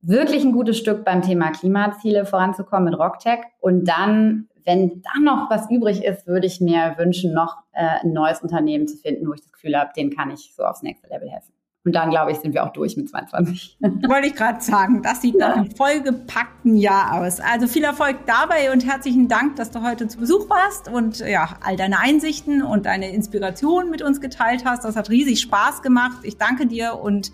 wirklich 0.00 0.44
ein 0.44 0.52
gutes 0.52 0.78
Stück 0.78 1.04
beim 1.04 1.22
Thema 1.22 1.50
Klimaziele 1.50 2.26
voranzukommen 2.26 2.90
mit 2.90 2.98
RockTech 2.98 3.40
und 3.60 3.88
dann 3.88 4.48
wenn 4.64 5.02
dann 5.02 5.24
noch 5.24 5.50
was 5.50 5.70
übrig 5.70 6.04
ist, 6.04 6.26
würde 6.26 6.46
ich 6.46 6.60
mir 6.60 6.94
wünschen, 6.96 7.34
noch 7.34 7.56
äh, 7.72 8.00
ein 8.02 8.12
neues 8.12 8.42
Unternehmen 8.42 8.86
zu 8.86 8.96
finden, 8.96 9.26
wo 9.26 9.32
ich 9.32 9.40
das 9.40 9.52
Gefühl 9.52 9.76
habe, 9.76 9.90
den 9.96 10.14
kann 10.14 10.30
ich 10.30 10.54
so 10.54 10.62
aufs 10.62 10.82
nächste 10.82 11.08
Level 11.08 11.28
helfen. 11.28 11.52
Und 11.84 11.96
dann, 11.96 12.10
glaube 12.10 12.30
ich, 12.30 12.38
sind 12.38 12.54
wir 12.54 12.64
auch 12.64 12.72
durch 12.72 12.96
mit 12.96 13.08
22. 13.08 13.76
Wollte 13.80 14.28
ich 14.28 14.36
gerade 14.36 14.60
sagen, 14.60 15.02
das 15.02 15.20
sieht 15.20 15.36
nach 15.36 15.56
einem 15.56 15.70
vollgepackten 15.70 16.76
Jahr 16.76 17.20
aus. 17.20 17.40
Also 17.40 17.66
viel 17.66 17.82
Erfolg 17.82 18.18
dabei 18.26 18.70
und 18.72 18.86
herzlichen 18.86 19.26
Dank, 19.26 19.56
dass 19.56 19.72
du 19.72 19.82
heute 19.82 20.06
zu 20.06 20.18
Besuch 20.18 20.48
warst 20.48 20.88
und 20.88 21.18
ja, 21.18 21.56
all 21.60 21.76
deine 21.76 21.98
Einsichten 21.98 22.62
und 22.62 22.86
deine 22.86 23.12
Inspiration 23.12 23.90
mit 23.90 24.00
uns 24.00 24.20
geteilt 24.20 24.64
hast. 24.64 24.84
Das 24.84 24.94
hat 24.94 25.10
riesig 25.10 25.40
Spaß 25.40 25.82
gemacht. 25.82 26.18
Ich 26.22 26.36
danke 26.36 26.66
dir 26.66 27.00
und 27.02 27.32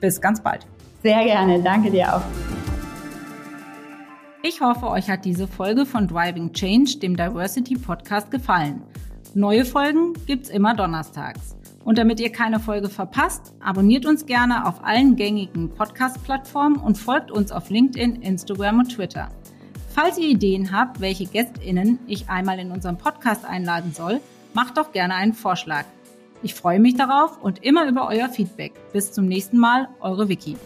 bis 0.00 0.22
ganz 0.22 0.42
bald. 0.42 0.66
Sehr 1.02 1.22
gerne, 1.24 1.62
danke 1.62 1.90
dir 1.90 2.16
auch. 2.16 2.22
Ich 4.42 4.62
hoffe, 4.62 4.88
euch 4.88 5.10
hat 5.10 5.26
diese 5.26 5.46
Folge 5.46 5.84
von 5.84 6.08
Driving 6.08 6.54
Change, 6.54 6.98
dem 7.02 7.14
Diversity 7.14 7.76
Podcast, 7.76 8.30
gefallen. 8.30 8.82
Neue 9.34 9.66
Folgen 9.66 10.14
gibt's 10.26 10.48
immer 10.48 10.74
donnerstags. 10.74 11.59
Und 11.84 11.98
damit 11.98 12.20
ihr 12.20 12.30
keine 12.30 12.60
Folge 12.60 12.88
verpasst, 12.88 13.54
abonniert 13.60 14.06
uns 14.06 14.26
gerne 14.26 14.66
auf 14.66 14.84
allen 14.84 15.16
gängigen 15.16 15.70
Podcast-Plattformen 15.70 16.76
und 16.76 16.98
folgt 16.98 17.30
uns 17.30 17.52
auf 17.52 17.70
LinkedIn, 17.70 18.22
Instagram 18.22 18.80
und 18.80 18.88
Twitter. 18.88 19.28
Falls 19.88 20.18
ihr 20.18 20.28
Ideen 20.28 20.72
habt, 20.72 21.00
welche 21.00 21.26
GästInnen 21.26 21.98
ich 22.06 22.28
einmal 22.28 22.58
in 22.58 22.70
unserem 22.70 22.96
Podcast 22.96 23.44
einladen 23.44 23.92
soll, 23.92 24.20
macht 24.54 24.76
doch 24.76 24.92
gerne 24.92 25.14
einen 25.14 25.32
Vorschlag. 25.32 25.84
Ich 26.42 26.54
freue 26.54 26.80
mich 26.80 26.96
darauf 26.96 27.42
und 27.42 27.64
immer 27.64 27.86
über 27.88 28.08
euer 28.08 28.28
Feedback. 28.28 28.72
Bis 28.92 29.12
zum 29.12 29.26
nächsten 29.26 29.58
Mal, 29.58 29.88
eure 30.00 30.28
Vicky. 30.28 30.56